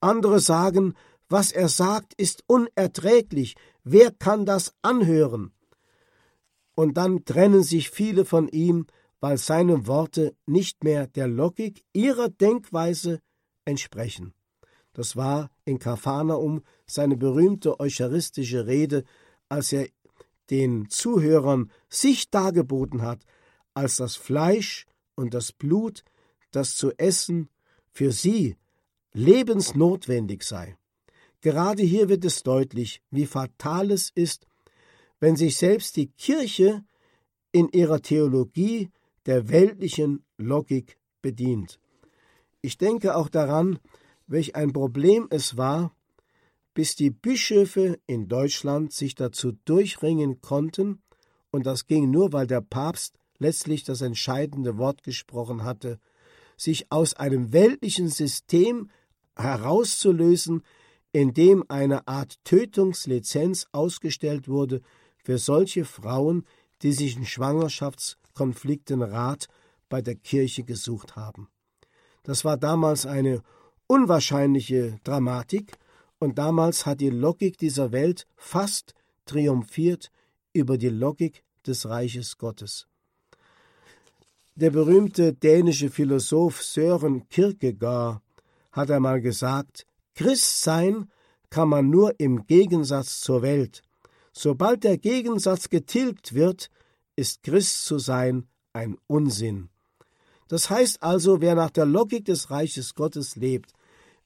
Andere 0.00 0.40
sagen, 0.40 0.94
was 1.28 1.52
er 1.52 1.68
sagt, 1.68 2.14
ist 2.14 2.44
unerträglich, 2.46 3.56
wer 3.82 4.10
kann 4.10 4.44
das 4.44 4.74
anhören? 4.82 5.52
Und 6.74 6.96
dann 6.96 7.24
trennen 7.24 7.62
sich 7.62 7.90
viele 7.90 8.24
von 8.24 8.48
ihm, 8.48 8.86
weil 9.20 9.38
seine 9.38 9.86
Worte 9.86 10.36
nicht 10.44 10.84
mehr 10.84 11.06
der 11.06 11.28
Logik 11.28 11.82
ihrer 11.92 12.28
Denkweise 12.28 13.20
entsprechen. 13.64 14.34
Das 14.92 15.16
war 15.16 15.50
in 15.64 15.78
Kapharnaum 15.78 16.62
seine 16.86 17.16
berühmte 17.16 17.80
eucharistische 17.80 18.66
Rede, 18.66 19.04
als 19.48 19.72
er 19.72 19.88
den 20.50 20.88
Zuhörern 20.88 21.70
sich 21.88 22.30
dargeboten 22.30 23.02
hat, 23.02 23.24
als 23.72 23.96
das 23.96 24.16
Fleisch 24.16 24.86
und 25.16 25.34
das 25.34 25.52
Blut, 25.52 26.04
das 26.50 26.76
zu 26.76 26.92
essen 26.96 27.48
für 27.90 28.12
sie 28.12 28.56
lebensnotwendig 29.12 30.42
sei. 30.42 30.76
Gerade 31.40 31.82
hier 31.82 32.08
wird 32.08 32.24
es 32.24 32.42
deutlich, 32.42 33.02
wie 33.10 33.26
fatal 33.26 33.90
es 33.90 34.10
ist, 34.14 34.46
wenn 35.20 35.36
sich 35.36 35.56
selbst 35.56 35.96
die 35.96 36.08
Kirche 36.08 36.84
in 37.52 37.68
ihrer 37.70 38.00
Theologie 38.00 38.90
der 39.26 39.48
weltlichen 39.48 40.24
Logik 40.36 40.98
bedient. 41.22 41.78
Ich 42.64 42.78
denke 42.78 43.14
auch 43.14 43.28
daran, 43.28 43.78
welch 44.26 44.56
ein 44.56 44.72
Problem 44.72 45.26
es 45.28 45.58
war, 45.58 45.94
bis 46.72 46.96
die 46.96 47.10
Bischöfe 47.10 47.98
in 48.06 48.26
Deutschland 48.26 48.90
sich 48.90 49.14
dazu 49.14 49.52
durchringen 49.66 50.40
konnten, 50.40 51.02
und 51.50 51.66
das 51.66 51.86
ging 51.86 52.10
nur, 52.10 52.32
weil 52.32 52.46
der 52.46 52.62
Papst 52.62 53.18
letztlich 53.36 53.84
das 53.84 54.00
entscheidende 54.00 54.78
Wort 54.78 55.02
gesprochen 55.02 55.62
hatte, 55.62 56.00
sich 56.56 56.90
aus 56.90 57.12
einem 57.12 57.52
weltlichen 57.52 58.08
System 58.08 58.88
herauszulösen, 59.36 60.62
in 61.12 61.34
dem 61.34 61.66
eine 61.68 62.08
Art 62.08 62.42
Tötungslizenz 62.44 63.66
ausgestellt 63.72 64.48
wurde 64.48 64.80
für 65.18 65.36
solche 65.36 65.84
Frauen, 65.84 66.46
die 66.80 66.92
sich 66.92 67.14
in 67.18 67.26
Schwangerschaftskonflikten 67.26 69.02
Rat 69.02 69.48
bei 69.90 70.00
der 70.00 70.14
Kirche 70.14 70.64
gesucht 70.64 71.14
haben. 71.14 71.50
Das 72.24 72.44
war 72.44 72.56
damals 72.56 73.06
eine 73.06 73.42
unwahrscheinliche 73.86 74.98
Dramatik, 75.04 75.78
und 76.18 76.38
damals 76.38 76.86
hat 76.86 77.00
die 77.00 77.10
Logik 77.10 77.58
dieser 77.58 77.92
Welt 77.92 78.26
fast 78.36 78.94
triumphiert 79.26 80.10
über 80.52 80.78
die 80.78 80.88
Logik 80.88 81.44
des 81.66 81.86
Reiches 81.86 82.38
Gottes. 82.38 82.86
Der 84.54 84.70
berühmte 84.70 85.34
dänische 85.34 85.90
Philosoph 85.90 86.62
Søren 86.62 87.28
Kierkegaard 87.28 88.22
hat 88.72 88.90
einmal 88.90 89.20
gesagt, 89.20 89.86
Christsein 90.14 91.10
kann 91.50 91.68
man 91.68 91.90
nur 91.90 92.18
im 92.18 92.46
Gegensatz 92.46 93.20
zur 93.20 93.42
Welt. 93.42 93.82
Sobald 94.32 94.84
der 94.84 94.96
Gegensatz 94.96 95.68
getilgt 95.68 96.34
wird, 96.34 96.70
ist 97.16 97.42
Christ 97.42 97.84
zu 97.84 97.98
sein 97.98 98.46
ein 98.72 98.96
Unsinn. 99.08 99.68
Das 100.48 100.70
heißt 100.70 101.02
also, 101.02 101.40
wer 101.40 101.54
nach 101.54 101.70
der 101.70 101.86
Logik 101.86 102.24
des 102.26 102.50
Reiches 102.50 102.94
Gottes 102.94 103.36
lebt, 103.36 103.72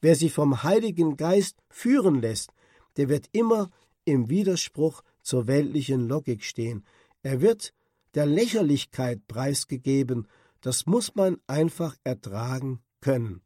wer 0.00 0.14
sich 0.14 0.32
vom 0.32 0.62
Heiligen 0.62 1.16
Geist 1.16 1.58
führen 1.68 2.20
lässt, 2.20 2.50
der 2.96 3.08
wird 3.08 3.28
immer 3.32 3.70
im 4.04 4.28
Widerspruch 4.28 5.02
zur 5.22 5.46
weltlichen 5.46 6.08
Logik 6.08 6.42
stehen. 6.42 6.84
Er 7.22 7.40
wird 7.40 7.72
der 8.14 8.26
Lächerlichkeit 8.26 9.26
preisgegeben, 9.28 10.26
das 10.60 10.86
muss 10.86 11.14
man 11.14 11.38
einfach 11.46 11.96
ertragen 12.04 12.80
können. 13.00 13.42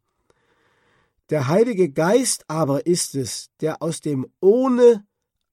Der 1.31 1.49
Heilige 1.49 1.91
Geist 1.91 2.45
aber 2.49 2.87
ist 2.87 3.15
es, 3.15 3.51
der 3.61 3.83
aus 3.83 4.01
dem 4.01 4.27
Ohne 4.41 5.07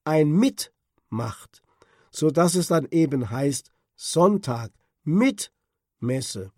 ein 0.03 0.31
Mit 0.31 0.73
macht, 1.09 1.61
so 2.11 2.31
dass 2.31 2.55
es 2.55 2.67
dann 2.67 2.87
eben 2.91 3.29
heißt 3.29 3.71
Sonntag 3.95 4.71
mit 5.03 5.51
Messe, 5.99 6.51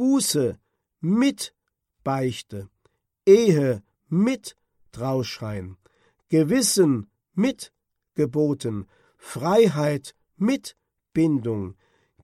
Buße 0.00 0.58
mit 1.00 1.54
Beichte, 2.04 2.70
Ehe 3.26 3.82
mit 4.08 4.56
Trauschein, 4.92 5.76
Gewissen 6.30 7.10
mit 7.34 7.70
Geboten, 8.14 8.86
Freiheit 9.18 10.14
mit 10.36 10.74
Bindung, 11.12 11.74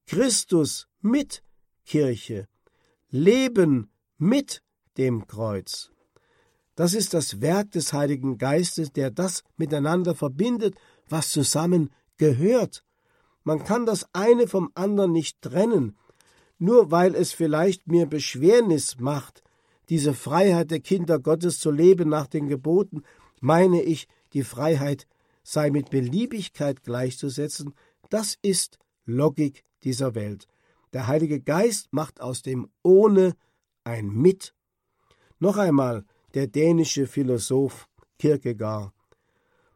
Christus 0.06 0.88
mit 1.02 1.42
Kirche, 1.84 2.48
Leben 3.10 3.90
mit 4.16 4.62
dem 4.96 5.26
Kreuz. 5.26 5.90
Das 6.76 6.94
ist 6.94 7.12
das 7.12 7.42
Werk 7.42 7.72
des 7.72 7.92
Heiligen 7.92 8.38
Geistes, 8.38 8.90
der 8.90 9.10
das 9.10 9.44
miteinander 9.58 10.14
verbindet, 10.14 10.76
was 11.10 11.28
zusammen 11.28 11.90
gehört. 12.16 12.86
Man 13.44 13.64
kann 13.64 13.84
das 13.84 14.06
eine 14.14 14.48
vom 14.48 14.70
anderen 14.74 15.12
nicht 15.12 15.42
trennen, 15.42 15.94
nur 16.58 16.90
weil 16.90 17.14
es 17.14 17.32
vielleicht 17.32 17.86
mir 17.86 18.06
Beschwernis 18.06 18.98
macht, 18.98 19.42
diese 19.88 20.14
Freiheit 20.14 20.70
der 20.70 20.80
Kinder 20.80 21.18
Gottes 21.18 21.58
zu 21.58 21.70
leben 21.70 22.08
nach 22.08 22.26
den 22.26 22.48
Geboten, 22.48 23.02
meine 23.40 23.82
ich, 23.82 24.08
die 24.32 24.42
Freiheit 24.42 25.06
sei 25.42 25.70
mit 25.70 25.90
Beliebigkeit 25.90 26.82
gleichzusetzen, 26.82 27.74
das 28.10 28.36
ist 28.42 28.78
Logik 29.04 29.64
dieser 29.84 30.14
Welt. 30.14 30.48
Der 30.92 31.06
Heilige 31.06 31.40
Geist 31.40 31.88
macht 31.92 32.20
aus 32.20 32.42
dem 32.42 32.68
Ohne 32.82 33.36
ein 33.84 34.08
Mit. 34.08 34.54
Noch 35.38 35.56
einmal, 35.56 36.04
der 36.34 36.46
dänische 36.46 37.06
Philosoph 37.06 37.88
Kierkegaard. 38.18 38.92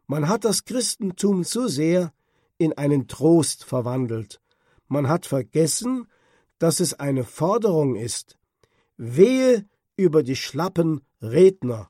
Man 0.07 0.28
hat 0.28 0.45
das 0.45 0.64
Christentum 0.64 1.45
zu 1.45 1.68
sehr 1.68 2.12
in 2.59 2.72
einen 2.72 3.07
Trost 3.07 3.64
verwandelt. 3.64 4.41
Man 4.89 5.09
hat 5.09 5.26
vergessen, 5.26 6.09
dass 6.61 6.79
es 6.79 6.95
eine 6.95 7.25
Forderung 7.25 7.97
ist. 7.97 8.39
Wehe 8.97 9.67
über 9.97 10.23
die 10.23 10.37
schlappen 10.37 11.01
Redner. 11.21 11.89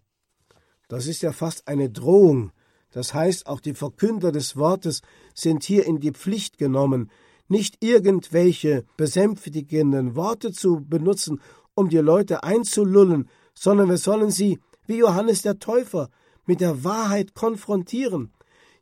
Das 0.89 1.07
ist 1.07 1.23
ja 1.23 1.33
fast 1.33 1.69
eine 1.69 1.91
Drohung. 1.91 2.53
Das 2.93 3.13
heißt, 3.13 3.47
auch 3.47 3.61
die 3.61 3.75
Verkünder 3.75 4.33
des 4.33 4.57
Wortes 4.57 5.03
sind 5.35 5.65
hier 5.65 5.87
in 5.87 6.01
die 6.01 6.13
Pflicht 6.13 6.57
genommen, 6.57 7.11
nicht 7.49 7.83
irgendwelche 7.83 8.85
besänftigenden 8.97 10.15
Worte 10.15 10.53
zu 10.53 10.85
benutzen, 10.85 11.41
um 11.75 11.89
die 11.89 11.99
Leute 11.99 12.45
einzulullen, 12.45 13.29
sondern 13.55 13.89
wir 13.89 13.99
sollen 13.99 14.31
sie, 14.31 14.61
wie 14.87 14.99
Johannes 14.99 15.43
der 15.43 15.59
Täufer, 15.59 16.11
mit 16.47 16.61
der 16.61 16.85
Wahrheit 16.85 17.35
konfrontieren. 17.35 18.33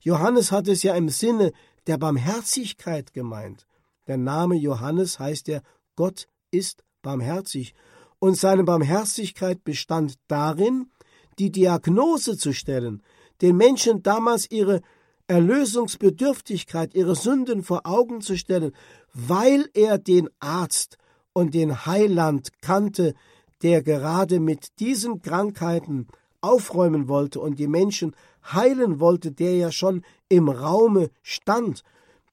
Johannes 0.00 0.52
hat 0.52 0.68
es 0.68 0.82
ja 0.82 0.94
im 0.94 1.08
Sinne 1.08 1.52
der 1.86 1.96
Barmherzigkeit 1.96 3.14
gemeint. 3.14 3.66
Der 4.06 4.16
Name 4.16 4.56
Johannes 4.56 5.18
heißt 5.18 5.48
ja 5.48 5.60
Gott 5.98 6.28
ist 6.52 6.84
barmherzig. 7.02 7.74
Und 8.20 8.36
seine 8.36 8.62
Barmherzigkeit 8.62 9.64
bestand 9.64 10.14
darin, 10.28 10.92
die 11.40 11.50
Diagnose 11.50 12.38
zu 12.38 12.52
stellen, 12.52 13.02
den 13.40 13.56
Menschen 13.56 14.04
damals 14.04 14.48
ihre 14.48 14.80
Erlösungsbedürftigkeit, 15.26 16.94
ihre 16.94 17.16
Sünden 17.16 17.64
vor 17.64 17.80
Augen 17.84 18.20
zu 18.20 18.38
stellen, 18.38 18.70
weil 19.12 19.68
er 19.74 19.98
den 19.98 20.28
Arzt 20.38 20.98
und 21.32 21.52
den 21.52 21.84
Heiland 21.84 22.50
kannte, 22.60 23.14
der 23.62 23.82
gerade 23.82 24.38
mit 24.38 24.78
diesen 24.78 25.20
Krankheiten 25.20 26.06
aufräumen 26.40 27.08
wollte 27.08 27.40
und 27.40 27.58
die 27.58 27.66
Menschen 27.66 28.14
heilen 28.52 29.00
wollte, 29.00 29.32
der 29.32 29.56
ja 29.56 29.72
schon 29.72 30.04
im 30.28 30.48
Raume 30.48 31.10
stand. 31.22 31.82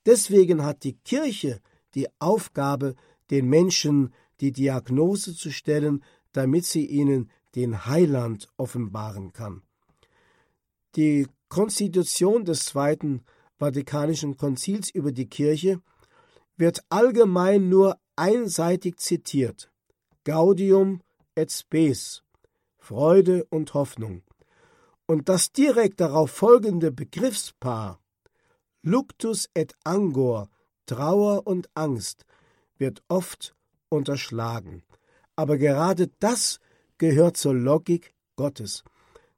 Deswegen 0.05 0.63
hat 0.63 0.83
die 0.83 0.97
Kirche 1.03 1.61
die 1.95 2.07
Aufgabe, 2.19 2.93
den 3.31 3.47
Menschen 3.47 4.13
die 4.41 4.51
Diagnose 4.51 5.35
zu 5.35 5.51
stellen, 5.51 6.03
damit 6.31 6.65
sie 6.65 6.85
ihnen 6.85 7.31
den 7.55 7.85
Heiland 7.85 8.49
offenbaren 8.57 9.31
kann. 9.33 9.61
Die 10.95 11.27
Konstitution 11.49 12.45
des 12.45 12.65
Zweiten 12.65 13.23
Vatikanischen 13.57 14.35
Konzils 14.35 14.89
über 14.89 15.11
die 15.13 15.29
Kirche 15.29 15.81
wird 16.57 16.83
allgemein 16.89 17.69
nur 17.69 17.97
einseitig 18.15 18.97
zitiert. 18.97 19.71
Gaudium 20.25 21.01
et 21.35 21.51
spes, 21.51 22.23
Freude 22.77 23.45
und 23.45 23.73
Hoffnung. 23.73 24.23
Und 25.05 25.29
das 25.29 25.51
direkt 25.51 26.01
darauf 26.01 26.31
folgende 26.31 26.91
Begriffspaar 26.91 27.99
Luctus 28.81 29.49
et 29.53 29.73
Angor, 29.83 30.49
Trauer 30.85 31.47
und 31.47 31.69
Angst, 31.73 32.25
wird 32.77 33.03
oft 33.07 33.55
unterschlagen. 33.89 34.83
Aber 35.35 35.57
gerade 35.57 36.09
das 36.19 36.59
gehört 36.97 37.37
zur 37.37 37.53
Logik 37.53 38.13
Gottes, 38.35 38.83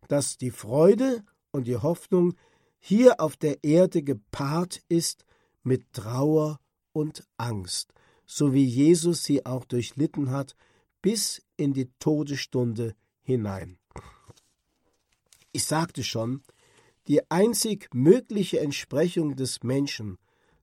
dass 0.07 0.37
die 0.37 0.51
Freude 0.51 1.23
und 1.51 1.67
die 1.67 1.77
Hoffnung 1.77 2.35
hier 2.79 3.19
auf 3.19 3.35
der 3.35 3.63
Erde 3.63 4.03
gepaart 4.03 4.81
ist 4.89 5.25
mit 5.63 5.91
Trauer 5.93 6.59
und 6.93 7.27
Angst, 7.37 7.93
so 8.25 8.53
wie 8.53 8.65
Jesus 8.65 9.23
sie 9.23 9.45
auch 9.45 9.65
durchlitten 9.65 10.31
hat 10.31 10.55
bis 11.01 11.41
in 11.57 11.73
die 11.73 11.89
Todesstunde 11.99 12.95
hinein. 13.21 13.77
Ich 15.51 15.65
sagte 15.65 16.03
schon, 16.03 16.43
die 17.07 17.29
einzig 17.31 17.89
mögliche 17.93 18.59
Entsprechung 18.59 19.35
des 19.35 19.63
Menschen 19.63 20.17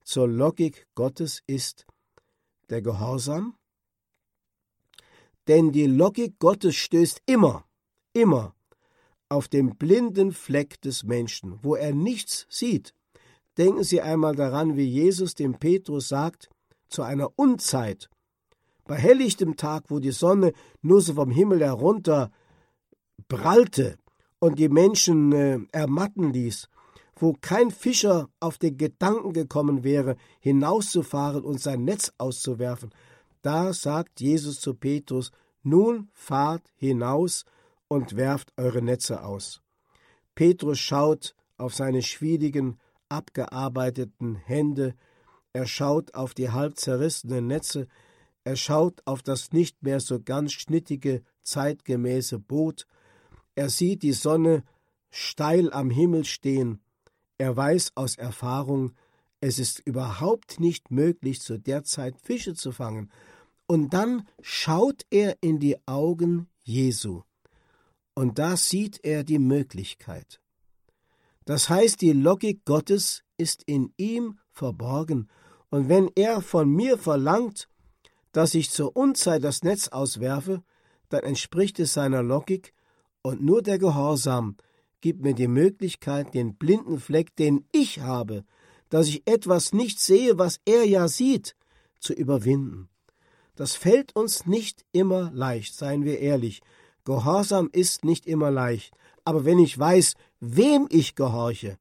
zur 0.05 0.29
Logik 0.29 0.87
Gottes 0.95 1.43
ist 1.47 1.87
der 2.71 2.83
Gehorsam, 2.83 3.57
denn 5.49 5.73
die 5.73 5.87
Logik 5.87 6.39
Gottes 6.39 6.75
stößt 6.77 7.23
immer, 7.27 7.65
immer 8.13 8.55
auf 9.29 9.49
den 9.49 9.77
blinden 9.77 10.33
Fleck 10.33 10.81
des 10.81 11.05
Menschen, 11.05 11.59
wo 11.63 11.75
er 11.75 11.93
nichts 11.93 12.47
sieht. 12.49 12.95
Denken 13.59 13.85
Sie 13.85 14.01
einmal 14.01 14.35
daran, 14.35 14.77
wie 14.77 14.85
Jesus 14.85 15.35
dem 15.35 15.55
Petrus 15.59 16.09
sagt, 16.09 16.49
zu 16.89 17.03
einer 17.03 17.31
Unzeit, 17.37 18.09
bei 18.85 18.97
helllichtem 18.97 19.57
Tag, 19.57 19.85
wo 19.89 19.99
die 19.99 20.11
Sonne 20.11 20.53
nur 20.83 21.01
so 21.01 21.15
vom 21.15 21.31
Himmel 21.31 21.61
herunter 21.61 22.31
prallte 23.29 23.97
und 24.39 24.59
die 24.59 24.69
Menschen 24.69 25.33
äh, 25.33 25.59
ermatten 25.73 26.33
ließ, 26.33 26.69
wo 27.17 27.35
kein 27.41 27.71
Fischer 27.71 28.29
auf 28.41 28.59
den 28.59 28.77
Gedanken 28.77 29.33
gekommen 29.33 29.85
wäre, 29.85 30.17
hinauszufahren 30.41 31.45
und 31.45 31.61
sein 31.61 31.85
Netz 31.85 32.13
auszuwerfen, 32.19 32.91
da 33.43 33.73
sagt 33.73 34.21
Jesus 34.21 34.61
zu 34.61 34.75
Petrus, 34.75 35.31
nun 35.63 36.09
fahrt 36.13 36.71
hinaus 36.77 37.45
und 37.89 38.17
werft 38.17 38.53
eure 38.57 38.83
Netze 38.83 39.23
aus. 39.25 39.61
Petrus 40.35 40.79
schaut 40.79 41.35
auf 41.57 41.75
seine 41.75 42.03
schwierigen, 42.03 42.79
abgearbeiteten 43.09 44.37
Hände, 44.37 44.95
er 45.53 45.67
schaut 45.67 46.15
auf 46.15 46.35
die 46.35 46.51
halb 46.51 46.79
zerrissenen 46.79 47.47
Netze, 47.47 47.87
er 48.43 48.57
schaut 48.57 49.01
auf 49.05 49.23
das 49.23 49.53
nicht 49.53 49.83
mehr 49.83 50.01
so 50.01 50.21
ganz 50.21 50.53
schnittige, 50.53 51.23
zeitgemäße 51.43 52.39
Boot, 52.39 52.87
er 53.55 53.71
sieht 53.71 54.03
die 54.03 54.13
Sonne 54.13 54.65
steil 55.11 55.73
am 55.73 55.91
Himmel 55.91 56.25
stehen, 56.25 56.81
er 57.39 57.57
weiß 57.57 57.93
aus 57.95 58.17
Erfahrung, 58.17 58.93
es 59.41 59.59
ist 59.59 59.81
überhaupt 59.81 60.61
nicht 60.61 60.91
möglich, 60.91 61.41
zu 61.41 61.59
der 61.59 61.85
Zeit 61.85 62.19
Fische 62.19 62.55
zu 62.55 62.73
fangen, 62.73 63.11
und 63.67 63.93
dann 63.93 64.29
schaut 64.41 65.07
er 65.11 65.37
in 65.41 65.59
die 65.59 65.77
Augen 65.87 66.49
Jesu. 66.63 67.23
Und 68.15 68.39
da 68.39 68.57
sieht 68.57 69.01
er 69.05 69.25
die 69.25 69.39
Möglichkeit. 69.39 70.41
Das 71.45 71.69
heißt, 71.69 72.01
die 72.01 72.13
Logik 72.13 72.65
Gottes 72.65 73.23
ist 73.37 73.63
in 73.65 73.93
ihm 73.97 74.39
verborgen, 74.51 75.29
und 75.71 75.89
wenn 75.89 76.09
er 76.15 76.41
von 76.41 76.71
mir 76.71 76.99
verlangt, 76.99 77.69
dass 78.33 78.55
ich 78.55 78.71
zur 78.71 78.97
Unzeit 78.97 79.43
das 79.43 79.63
Netz 79.63 79.89
auswerfe, 79.89 80.63
dann 81.09 81.25
entspricht 81.25 81.79
es 81.81 81.95
seiner 81.95 82.23
Logik, 82.23 82.73
und 83.23 83.43
nur 83.43 83.63
der 83.63 83.79
Gehorsam 83.79 84.57
gibt 85.05 85.21
mir 85.21 85.35
die 85.35 85.49
Möglichkeit, 85.49 86.33
den 86.33 86.55
blinden 86.55 86.99
Fleck, 86.99 87.37
den 87.37 87.67
ich 87.73 88.01
habe, 88.01 88.43
dass 88.89 89.07
ich 89.07 89.23
etwas 89.27 89.75
nicht 89.75 90.01
sehe, 90.01 90.39
was 90.39 90.61
er 90.65 90.87
ja 90.87 91.09
sieht, 91.09 91.57
zu 92.01 92.15
überwinden. 92.15 92.89
Das 93.55 93.75
fällt 93.75 94.17
uns 94.17 94.47
nicht 94.47 94.87
immer 94.93 95.31
leicht, 95.31 95.75
seien 95.75 96.07
wir 96.07 96.21
ehrlich, 96.21 96.63
Gehorsam 97.05 97.69
ist 97.71 98.07
nicht 98.07 98.25
immer 98.25 98.51
leicht, 98.51 98.95
aber 99.27 99.45
wenn 99.45 99.59
ich 99.59 99.79
weiß, 99.79 100.15
wem 100.41 100.87
ich 100.89 101.15
gehorche, 101.15 101.77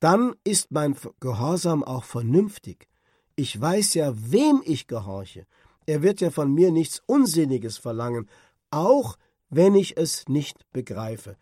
dann 0.00 0.34
ist 0.42 0.72
mein 0.72 0.96
Gehorsam 1.20 1.84
auch 1.84 2.02
vernünftig. 2.02 2.88
Ich 3.36 3.60
weiß 3.60 3.94
ja, 3.94 4.12
wem 4.16 4.60
ich 4.64 4.88
gehorche. 4.88 5.46
Er 5.86 6.02
wird 6.02 6.20
ja 6.20 6.32
von 6.32 6.52
mir 6.52 6.72
nichts 6.72 7.00
Unsinniges 7.06 7.78
verlangen, 7.78 8.28
auch 8.72 9.16
wenn 9.50 9.76
ich 9.76 9.96
es 9.96 10.26
nicht 10.26 10.68
begreife. 10.72 11.36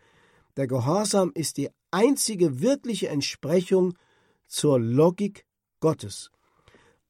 Der 0.57 0.67
Gehorsam 0.67 1.31
ist 1.33 1.57
die 1.57 1.69
einzige 1.91 2.61
wirkliche 2.61 3.09
Entsprechung 3.09 3.97
zur 4.47 4.79
Logik 4.79 5.45
Gottes. 5.79 6.31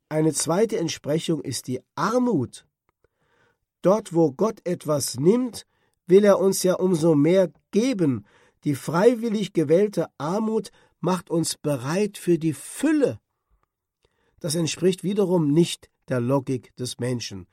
Eine 0.10 0.34
zweite 0.34 0.78
Entsprechung 0.78 1.42
ist 1.42 1.68
die 1.68 1.82
Armut 1.96 2.66
Dort, 3.82 4.14
wo 4.14 4.32
Gott 4.32 4.62
etwas 4.64 5.18
nimmt, 5.18 5.66
will 6.06 6.24
er 6.24 6.40
uns 6.40 6.64
ja 6.64 6.76
umso 6.76 7.16
mehr 7.16 7.52
geben. 7.72 8.26
Die 8.64 8.76
freiwillig 8.76 9.54
gewählte 9.54 10.08
Armut 10.18 10.72
macht 11.00 11.30
uns 11.32 11.58
bereit 11.58 12.18
für 12.18 12.38
die 12.38 12.54
Fülle. 12.54 13.20
Das 14.40 14.56
entspricht 14.56 15.04
wiederum 15.04 15.52
nicht 15.52 15.90
der 16.10 16.20
Logik 16.20 16.76
des 16.76 17.00
Menschen. 17.00 17.48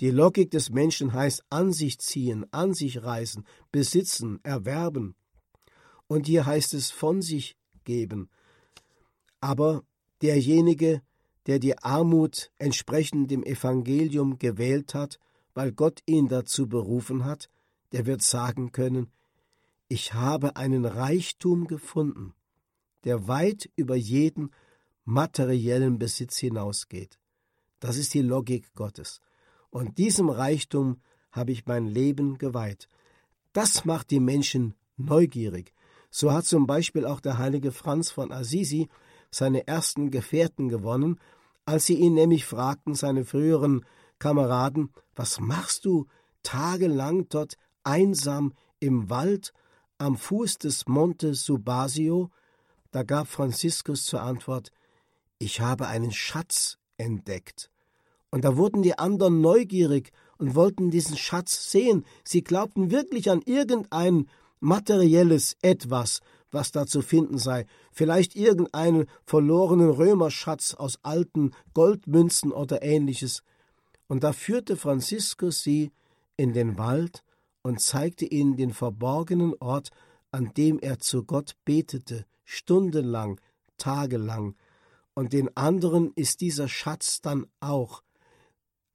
Die 0.00 0.10
Logik 0.10 0.50
des 0.50 0.70
Menschen 0.70 1.12
heißt 1.12 1.44
an 1.50 1.72
sich 1.72 1.98
ziehen, 1.98 2.46
an 2.52 2.74
sich 2.74 3.02
reißen, 3.02 3.44
besitzen, 3.72 4.40
erwerben. 4.42 5.16
Und 6.12 6.26
hier 6.26 6.44
heißt 6.44 6.74
es 6.74 6.90
von 6.90 7.22
sich 7.22 7.56
geben. 7.84 8.28
Aber 9.40 9.82
derjenige, 10.20 11.00
der 11.46 11.58
die 11.58 11.78
Armut 11.78 12.50
entsprechend 12.58 13.30
dem 13.30 13.42
Evangelium 13.42 14.38
gewählt 14.38 14.92
hat, 14.92 15.18
weil 15.54 15.72
Gott 15.72 16.02
ihn 16.04 16.28
dazu 16.28 16.68
berufen 16.68 17.24
hat, 17.24 17.48
der 17.92 18.04
wird 18.04 18.20
sagen 18.20 18.72
können, 18.72 19.10
ich 19.88 20.12
habe 20.12 20.56
einen 20.56 20.84
Reichtum 20.84 21.66
gefunden, 21.66 22.34
der 23.04 23.26
weit 23.26 23.70
über 23.74 23.96
jeden 23.96 24.50
materiellen 25.06 25.98
Besitz 25.98 26.36
hinausgeht. 26.36 27.18
Das 27.80 27.96
ist 27.96 28.12
die 28.12 28.20
Logik 28.20 28.74
Gottes. 28.74 29.22
Und 29.70 29.96
diesem 29.96 30.28
Reichtum 30.28 31.00
habe 31.30 31.52
ich 31.52 31.64
mein 31.64 31.86
Leben 31.86 32.36
geweiht. 32.36 32.86
Das 33.54 33.86
macht 33.86 34.10
die 34.10 34.20
Menschen 34.20 34.74
neugierig. 34.98 35.72
So 36.14 36.30
hat 36.30 36.44
zum 36.44 36.66
Beispiel 36.66 37.06
auch 37.06 37.20
der 37.20 37.38
heilige 37.38 37.72
Franz 37.72 38.10
von 38.10 38.32
Assisi 38.32 38.88
seine 39.30 39.66
ersten 39.66 40.10
Gefährten 40.10 40.68
gewonnen, 40.68 41.18
als 41.64 41.86
sie 41.86 41.94
ihn 41.94 42.12
nämlich 42.12 42.44
fragten, 42.44 42.94
seine 42.94 43.24
früheren 43.24 43.86
Kameraden, 44.18 44.92
was 45.14 45.40
machst 45.40 45.86
du 45.86 46.06
tagelang 46.42 47.28
dort 47.30 47.56
einsam 47.82 48.52
im 48.78 49.08
Wald 49.08 49.54
am 49.96 50.16
Fuß 50.18 50.58
des 50.58 50.86
Monte 50.86 51.34
Subasio? 51.34 52.30
Da 52.90 53.04
gab 53.04 53.26
Franziskus 53.26 54.04
zur 54.04 54.20
Antwort, 54.20 54.70
ich 55.38 55.62
habe 55.62 55.86
einen 55.86 56.12
Schatz 56.12 56.76
entdeckt. 56.98 57.70
Und 58.30 58.44
da 58.44 58.58
wurden 58.58 58.82
die 58.82 58.98
anderen 58.98 59.40
neugierig 59.40 60.12
und 60.36 60.54
wollten 60.54 60.90
diesen 60.90 61.16
Schatz 61.16 61.70
sehen. 61.70 62.04
Sie 62.22 62.44
glaubten 62.44 62.90
wirklich 62.90 63.30
an 63.30 63.40
irgendein 63.42 64.28
materielles 64.62 65.56
Etwas, 65.60 66.20
was 66.50 66.70
da 66.70 66.86
zu 66.86 67.02
finden 67.02 67.38
sei, 67.38 67.66
vielleicht 67.92 68.36
irgendeinen 68.36 69.06
verlorenen 69.24 69.90
Römerschatz 69.90 70.74
aus 70.74 70.98
alten 71.02 71.52
Goldmünzen 71.74 72.52
oder 72.52 72.82
ähnliches. 72.82 73.42
Und 74.06 74.22
da 74.22 74.32
führte 74.32 74.76
Franziskus 74.76 75.62
sie 75.62 75.90
in 76.36 76.52
den 76.52 76.78
Wald 76.78 77.22
und 77.62 77.80
zeigte 77.80 78.26
ihnen 78.26 78.56
den 78.56 78.72
verborgenen 78.72 79.54
Ort, 79.60 79.90
an 80.30 80.52
dem 80.54 80.78
er 80.78 80.98
zu 80.98 81.24
Gott 81.24 81.56
betete, 81.64 82.26
stundenlang, 82.44 83.40
tagelang. 83.78 84.56
Und 85.14 85.32
den 85.32 85.56
anderen 85.56 86.12
ist 86.14 86.40
dieser 86.40 86.68
Schatz 86.68 87.20
dann 87.20 87.46
auch 87.60 88.02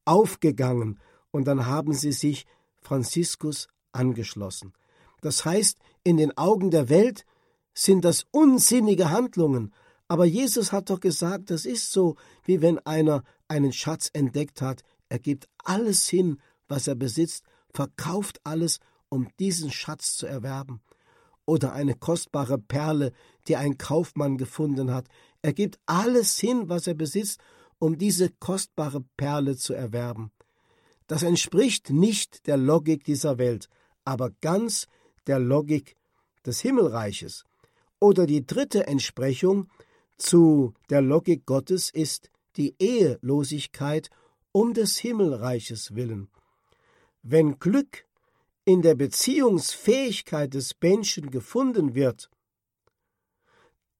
aufgegangen, 0.05 0.99
und 1.31 1.45
dann 1.45 1.65
haben 1.65 1.93
sie 1.93 2.13
sich 2.13 2.45
Franziskus 2.81 3.67
angeschlossen. 3.91 4.73
Das 5.21 5.45
heißt, 5.45 5.77
in 6.03 6.17
den 6.17 6.37
Augen 6.37 6.71
der 6.71 6.89
Welt 6.89 7.25
sind 7.73 8.05
das 8.05 8.25
unsinnige 8.31 9.11
Handlungen, 9.11 9.73
aber 10.07 10.25
Jesus 10.25 10.71
hat 10.71 10.89
doch 10.89 10.99
gesagt, 10.99 11.51
das 11.51 11.65
ist 11.65 11.91
so, 11.91 12.15
wie 12.45 12.61
wenn 12.61 12.79
einer 12.79 13.23
einen 13.47 13.73
Schatz 13.73 14.09
entdeckt 14.13 14.61
hat, 14.61 14.83
er 15.09 15.19
gibt 15.19 15.47
alles 15.63 16.07
hin, 16.07 16.39
was 16.67 16.87
er 16.87 16.95
besitzt, 16.95 17.43
verkauft 17.73 18.39
alles, 18.43 18.79
um 19.09 19.27
diesen 19.39 19.71
Schatz 19.71 20.15
zu 20.15 20.25
erwerben. 20.25 20.81
Oder 21.45 21.73
eine 21.73 21.95
kostbare 21.95 22.57
Perle, 22.57 23.13
die 23.47 23.55
ein 23.55 23.77
Kaufmann 23.77 24.37
gefunden 24.37 24.93
hat, 24.93 25.07
er 25.41 25.53
gibt 25.53 25.79
alles 25.85 26.37
hin, 26.37 26.67
was 26.67 26.87
er 26.87 26.93
besitzt, 26.93 27.39
um 27.79 27.97
diese 27.97 28.29
kostbare 28.29 29.01
Perle 29.15 29.55
zu 29.55 29.73
erwerben. 29.73 30.31
Das 31.07 31.23
entspricht 31.23 31.89
nicht 31.89 32.47
der 32.47 32.57
Logik 32.57 33.03
dieser 33.05 33.37
Welt, 33.37 33.69
aber 34.03 34.31
ganz 34.41 34.87
der 35.27 35.39
Logik 35.39 35.95
des 36.45 36.61
Himmelreiches. 36.61 37.45
Oder 37.99 38.25
die 38.25 38.45
dritte 38.45 38.87
Entsprechung 38.87 39.69
zu 40.17 40.73
der 40.89 41.01
Logik 41.01 41.45
Gottes 41.45 41.89
ist 41.89 42.31
die 42.55 42.75
Ehelosigkeit 42.79 44.09
um 44.51 44.73
des 44.73 44.97
Himmelreiches 44.97 45.95
willen. 45.95 46.29
Wenn 47.21 47.59
Glück 47.59 48.05
in 48.65 48.81
der 48.81 48.95
Beziehungsfähigkeit 48.95 50.53
des 50.53 50.75
Menschen 50.81 51.29
gefunden 51.29 51.95
wird, 51.95 52.29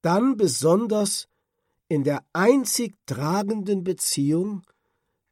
dann 0.01 0.37
besonders 0.37 1.27
in 1.87 2.03
der 2.03 2.25
einzig 2.33 2.95
tragenden 3.05 3.83
Beziehung 3.83 4.63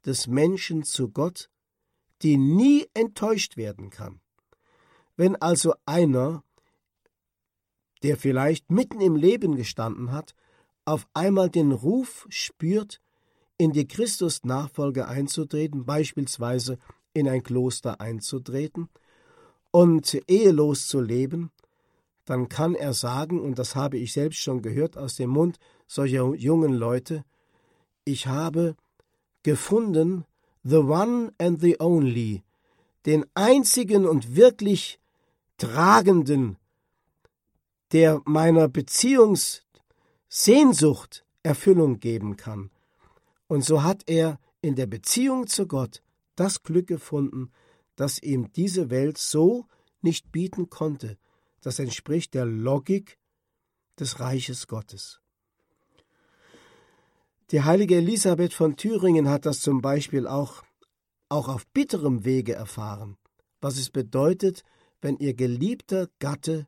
des 0.04 0.26
Menschen 0.26 0.84
zu 0.84 1.10
Gott, 1.10 1.50
die 2.22 2.36
nie 2.36 2.86
enttäuscht 2.94 3.56
werden 3.56 3.90
kann. 3.90 4.20
Wenn 5.16 5.36
also 5.36 5.74
einer, 5.86 6.42
der 8.02 8.16
vielleicht 8.16 8.70
mitten 8.70 9.00
im 9.00 9.16
Leben 9.16 9.56
gestanden 9.56 10.12
hat, 10.12 10.34
auf 10.84 11.08
einmal 11.14 11.50
den 11.50 11.72
Ruf 11.72 12.26
spürt, 12.28 13.00
in 13.58 13.72
die 13.72 13.88
Christusnachfolge 13.88 15.08
einzutreten, 15.08 15.86
beispielsweise 15.86 16.78
in 17.14 17.28
ein 17.28 17.42
Kloster 17.42 18.00
einzutreten 18.00 18.88
und 19.70 20.22
ehelos 20.28 20.88
zu 20.88 21.00
leben, 21.00 21.50
dann 22.26 22.48
kann 22.48 22.74
er 22.74 22.92
sagen, 22.92 23.40
und 23.40 23.58
das 23.58 23.74
habe 23.74 23.96
ich 23.96 24.12
selbst 24.12 24.40
schon 24.40 24.60
gehört 24.60 24.98
aus 24.98 25.16
dem 25.16 25.30
Mund 25.30 25.58
solcher 25.86 26.34
jungen 26.34 26.74
Leute, 26.74 27.24
ich 28.04 28.26
habe 28.26 28.76
gefunden 29.42 30.24
the 30.62 30.76
one 30.76 31.32
and 31.38 31.60
the 31.60 31.76
only, 31.80 32.42
den 33.06 33.24
einzigen 33.34 34.04
und 34.04 34.36
wirklich 34.36 34.98
tragenden, 35.58 36.56
der 37.92 38.20
meiner 38.24 38.68
Beziehungssehnsucht 38.68 41.24
Erfüllung 41.42 42.00
geben 42.00 42.36
kann. 42.36 42.70
Und 43.46 43.64
so 43.64 43.82
hat 43.82 44.02
er 44.06 44.38
in 44.60 44.74
der 44.74 44.86
Beziehung 44.86 45.46
zu 45.46 45.66
Gott 45.66 46.02
das 46.34 46.62
Glück 46.62 46.88
gefunden, 46.88 47.52
das 47.94 48.22
ihm 48.22 48.52
diese 48.52 48.90
Welt 48.90 49.18
so 49.18 49.66
nicht 50.02 50.32
bieten 50.32 50.68
konnte. 50.68 51.16
Das 51.60 51.78
entspricht 51.78 52.34
der 52.34 52.44
Logik 52.44 53.18
des 53.98 54.20
Reiches 54.20 54.66
Gottes. 54.66 55.20
Die 57.52 57.62
heilige 57.62 57.96
Elisabeth 57.96 58.52
von 58.52 58.76
Thüringen 58.76 59.28
hat 59.28 59.46
das 59.46 59.60
zum 59.60 59.80
Beispiel 59.80 60.26
auch, 60.26 60.64
auch 61.28 61.48
auf 61.48 61.66
bitterem 61.68 62.24
Wege 62.24 62.54
erfahren, 62.54 63.16
was 63.60 63.78
es 63.78 63.90
bedeutet, 63.90 64.64
wenn 65.06 65.18
ihr 65.18 65.34
geliebter 65.34 66.08
Gatte 66.18 66.66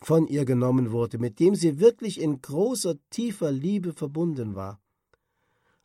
von 0.00 0.26
ihr 0.26 0.46
genommen 0.46 0.92
wurde, 0.92 1.18
mit 1.18 1.40
dem 1.40 1.54
sie 1.54 1.78
wirklich 1.78 2.18
in 2.18 2.40
großer, 2.40 2.94
tiefer 3.10 3.52
Liebe 3.52 3.92
verbunden 3.92 4.54
war. 4.54 4.80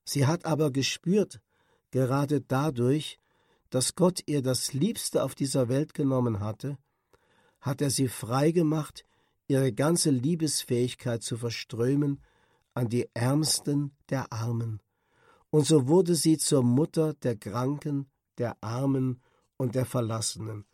Sie 0.05 0.25
hat 0.25 0.45
aber 0.45 0.71
gespürt, 0.71 1.41
gerade 1.91 2.39
dadurch, 2.39 3.19
dass 3.71 3.93
Gott 3.93 4.21
ihr 4.25 4.41
das 4.41 4.71
Liebste 4.71 5.21
auf 5.21 5.35
dieser 5.35 5.67
Welt 5.67 5.93
genommen 5.93 6.39
hatte, 6.39 6.77
hat 7.59 7.81
er 7.81 7.89
sie 7.89 8.07
frei 8.07 8.51
gemacht, 8.51 9.03
ihre 9.49 9.73
ganze 9.73 10.11
Liebesfähigkeit 10.11 11.23
zu 11.23 11.35
verströmen 11.35 12.21
an 12.73 12.87
die 12.87 13.09
Ärmsten 13.13 13.91
der 14.09 14.31
Armen. 14.31 14.79
Und 15.49 15.65
so 15.65 15.89
wurde 15.89 16.15
sie 16.15 16.37
zur 16.37 16.63
Mutter 16.63 17.15
der 17.15 17.35
Kranken, 17.35 18.09
der 18.37 18.55
Armen 18.63 19.19
und 19.57 19.75
der 19.75 19.85
Verlassenen. 19.85 20.65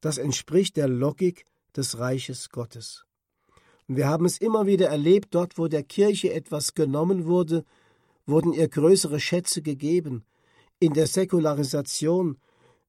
Das 0.00 0.18
entspricht 0.18 0.76
der 0.76 0.88
Logik 0.88 1.44
des 1.76 1.98
Reiches 1.98 2.50
Gottes. 2.50 3.04
Und 3.88 3.96
wir 3.96 4.08
haben 4.08 4.24
es 4.24 4.38
immer 4.38 4.66
wieder 4.66 4.88
erlebt, 4.88 5.34
dort, 5.34 5.58
wo 5.58 5.68
der 5.68 5.82
Kirche 5.82 6.32
etwas 6.32 6.74
genommen 6.74 7.26
wurde, 7.26 7.64
wurden 8.26 8.52
ihr 8.52 8.68
größere 8.68 9.20
Schätze 9.20 9.62
gegeben. 9.62 10.24
In 10.78 10.94
der 10.94 11.06
Säkularisation 11.06 12.38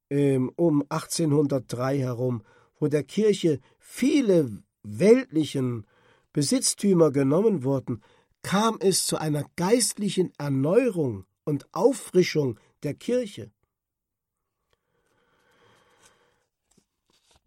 ähm, 0.10 0.52
um 0.56 0.84
1803 0.90 1.98
herum, 1.98 2.44
wo 2.80 2.88
der 2.88 3.04
Kirche 3.04 3.60
viele 3.80 4.62
weltlichen 4.84 5.86
Besitztümer 6.34 7.12
genommen 7.12 7.64
wurden, 7.64 8.02
kam 8.44 8.78
es 8.80 9.06
zu 9.06 9.18
einer 9.18 9.46
geistlichen 9.56 10.32
Erneuerung 10.38 11.26
und 11.44 11.68
Auffrischung 11.74 12.60
der 12.84 12.94
Kirche. 12.94 13.52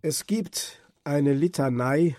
Es 0.07 0.27
gibt 0.27 0.83
eine 1.03 1.33
Litanei 1.33 2.15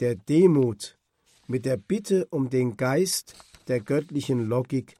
der 0.00 0.16
Demut 0.16 0.98
mit 1.46 1.64
der 1.64 1.78
Bitte 1.78 2.26
um 2.26 2.50
den 2.50 2.76
Geist 2.76 3.34
der 3.68 3.80
göttlichen 3.80 4.46
Logik 4.48 4.98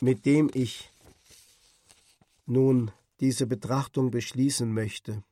mit 0.00 0.26
dem 0.26 0.50
ich 0.54 0.90
nun 2.46 2.90
diese 3.20 3.46
Betrachtung 3.46 4.10
beschließen 4.10 4.74
möchte. 4.74 5.22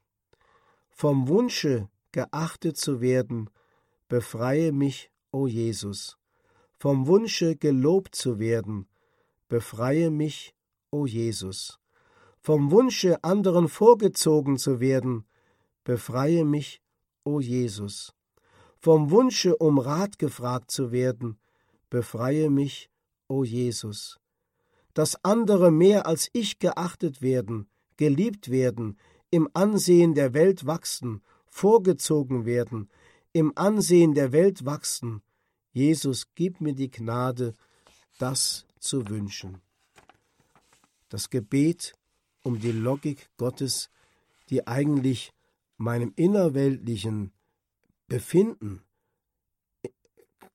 Vom 0.90 1.26
Wunsche, 1.26 1.88
geachtet 2.12 2.76
zu 2.76 3.00
werden, 3.00 3.50
befreie 4.08 4.70
mich, 4.70 5.10
o 5.32 5.48
Jesus. 5.48 6.16
Vom 6.78 7.08
Wunsche, 7.08 7.56
gelobt 7.56 8.14
zu 8.14 8.38
werden, 8.38 8.86
befreie 9.48 10.12
mich, 10.12 10.54
o 10.92 11.06
Jesus. 11.06 11.80
Vom 12.40 12.70
Wunsche, 12.70 13.24
anderen 13.24 13.66
vorgezogen 13.66 14.58
zu 14.58 14.78
werden, 14.78 15.24
befreie 15.84 16.44
mich, 16.44 16.80
o 17.24 17.40
Jesus. 17.40 18.14
Vom 18.78 19.10
Wunsche, 19.10 19.56
um 19.56 19.78
Rat 19.78 20.18
gefragt 20.18 20.70
zu 20.70 20.90
werden, 20.90 21.38
befreie 21.90 22.50
mich, 22.50 22.90
o 23.28 23.44
Jesus 23.44 24.20
dass 24.94 25.24
andere 25.24 25.70
mehr 25.70 26.06
als 26.06 26.28
ich 26.32 26.58
geachtet 26.58 27.22
werden, 27.22 27.68
geliebt 27.96 28.50
werden, 28.50 28.98
im 29.30 29.48
Ansehen 29.54 30.14
der 30.14 30.34
Welt 30.34 30.66
wachsen, 30.66 31.22
vorgezogen 31.46 32.44
werden, 32.44 32.90
im 33.32 33.56
Ansehen 33.56 34.14
der 34.14 34.32
Welt 34.32 34.64
wachsen. 34.64 35.22
Jesus, 35.72 36.26
gib 36.34 36.60
mir 36.60 36.74
die 36.74 36.90
Gnade, 36.90 37.54
das 38.18 38.66
zu 38.80 39.08
wünschen. 39.08 39.60
Das 41.08 41.30
Gebet 41.30 41.94
um 42.42 42.58
die 42.58 42.72
Logik 42.72 43.30
Gottes, 43.36 43.90
die 44.48 44.66
eigentlich 44.66 45.32
meinem 45.80 46.12
innerweltlichen 46.14 47.32
Befinden 48.06 48.82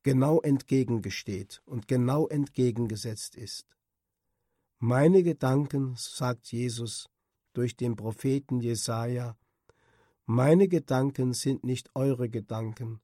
genau 0.03 0.39
entgegengesteht 0.39 1.63
und 1.65 1.87
genau 1.87 2.27
entgegengesetzt 2.27 3.35
ist. 3.35 3.65
Meine 4.77 5.23
Gedanken, 5.23 5.95
sagt 5.97 6.51
Jesus 6.51 7.09
durch 7.53 7.75
den 7.75 7.95
Propheten 7.95 8.59
Jesaja, 8.59 9.35
meine 10.27 10.67
Gedanken 10.67 11.33
sind 11.33 11.63
nicht 11.63 11.89
eure 11.95 12.29
Gedanken, 12.29 13.01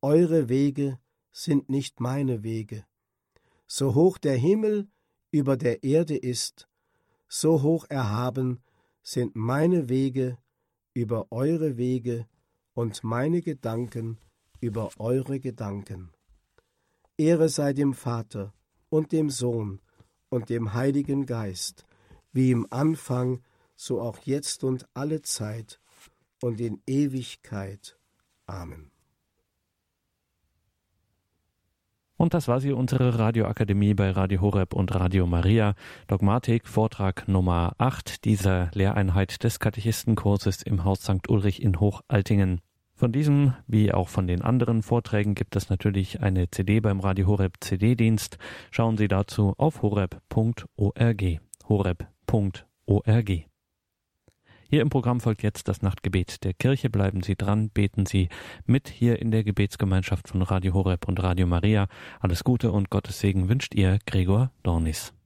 eure 0.00 0.48
Wege 0.48 0.98
sind 1.32 1.68
nicht 1.68 2.00
meine 2.00 2.42
Wege. 2.42 2.86
So 3.66 3.94
hoch 3.94 4.16
der 4.16 4.36
Himmel 4.36 4.88
über 5.30 5.58
der 5.58 5.84
Erde 5.84 6.16
ist, 6.16 6.66
so 7.28 7.60
hoch 7.60 7.84
erhaben 7.90 8.62
sind 9.02 9.36
meine 9.36 9.90
Wege 9.90 10.38
über 10.94 11.30
eure 11.30 11.76
Wege 11.76 12.26
und 12.74 13.02
meine 13.04 13.42
Gedanken 13.42 14.18
über 14.60 14.90
eure 14.98 15.40
Gedanken. 15.40 16.12
Ehre 17.16 17.48
sei 17.48 17.72
dem 17.72 17.94
Vater 17.94 18.54
und 18.88 19.12
dem 19.12 19.28
Sohn 19.28 19.80
und 20.28 20.48
dem 20.48 20.72
Heiligen 20.72 21.26
Geist, 21.26 21.84
wie 22.32 22.50
im 22.52 22.66
Anfang, 22.70 23.42
so 23.74 24.00
auch 24.00 24.18
jetzt 24.20 24.64
und 24.64 24.86
alle 24.94 25.22
Zeit 25.22 25.80
und 26.40 26.60
in 26.60 26.80
Ewigkeit. 26.86 27.98
Amen. 28.46 28.91
Und 32.22 32.34
das 32.34 32.46
war 32.46 32.60
sie, 32.60 32.70
unsere 32.70 33.18
Radioakademie 33.18 33.94
bei 33.94 34.12
Radio 34.12 34.42
Horeb 34.42 34.74
und 34.74 34.94
Radio 34.94 35.26
Maria. 35.26 35.74
Dogmatik, 36.06 36.68
Vortrag 36.68 37.26
Nummer 37.26 37.72
8 37.78 38.24
dieser 38.24 38.70
Lehreinheit 38.74 39.42
des 39.42 39.58
Katechistenkurses 39.58 40.62
im 40.62 40.84
Haus 40.84 41.02
St. 41.02 41.28
Ulrich 41.28 41.60
in 41.60 41.80
Hochaltingen. 41.80 42.60
Von 42.94 43.10
diesem, 43.10 43.54
wie 43.66 43.92
auch 43.92 44.08
von 44.08 44.28
den 44.28 44.40
anderen 44.40 44.84
Vorträgen, 44.84 45.34
gibt 45.34 45.56
es 45.56 45.68
natürlich 45.68 46.20
eine 46.20 46.48
CD 46.48 46.78
beim 46.78 47.00
Radio 47.00 47.26
Horeb 47.26 47.54
CD-Dienst. 47.58 48.38
Schauen 48.70 48.96
Sie 48.96 49.08
dazu 49.08 49.54
auf 49.58 49.82
horeb.org. 49.82 51.40
horeb.org. 51.68 53.51
Hier 54.72 54.80
im 54.80 54.88
Programm 54.88 55.20
folgt 55.20 55.42
jetzt 55.42 55.68
das 55.68 55.82
Nachtgebet 55.82 56.44
der 56.44 56.54
Kirche. 56.54 56.88
Bleiben 56.88 57.22
Sie 57.22 57.36
dran, 57.36 57.68
beten 57.68 58.06
Sie 58.06 58.30
mit 58.64 58.88
hier 58.88 59.18
in 59.18 59.30
der 59.30 59.44
Gebetsgemeinschaft 59.44 60.28
von 60.28 60.40
Radio 60.40 60.72
Horeb 60.72 61.06
und 61.08 61.22
Radio 61.22 61.46
Maria. 61.46 61.88
Alles 62.20 62.42
Gute 62.42 62.72
und 62.72 62.88
Gottes 62.88 63.20
Segen 63.20 63.50
wünscht 63.50 63.74
Ihr 63.74 63.98
Gregor 64.06 64.50
Dornis. 64.62 65.12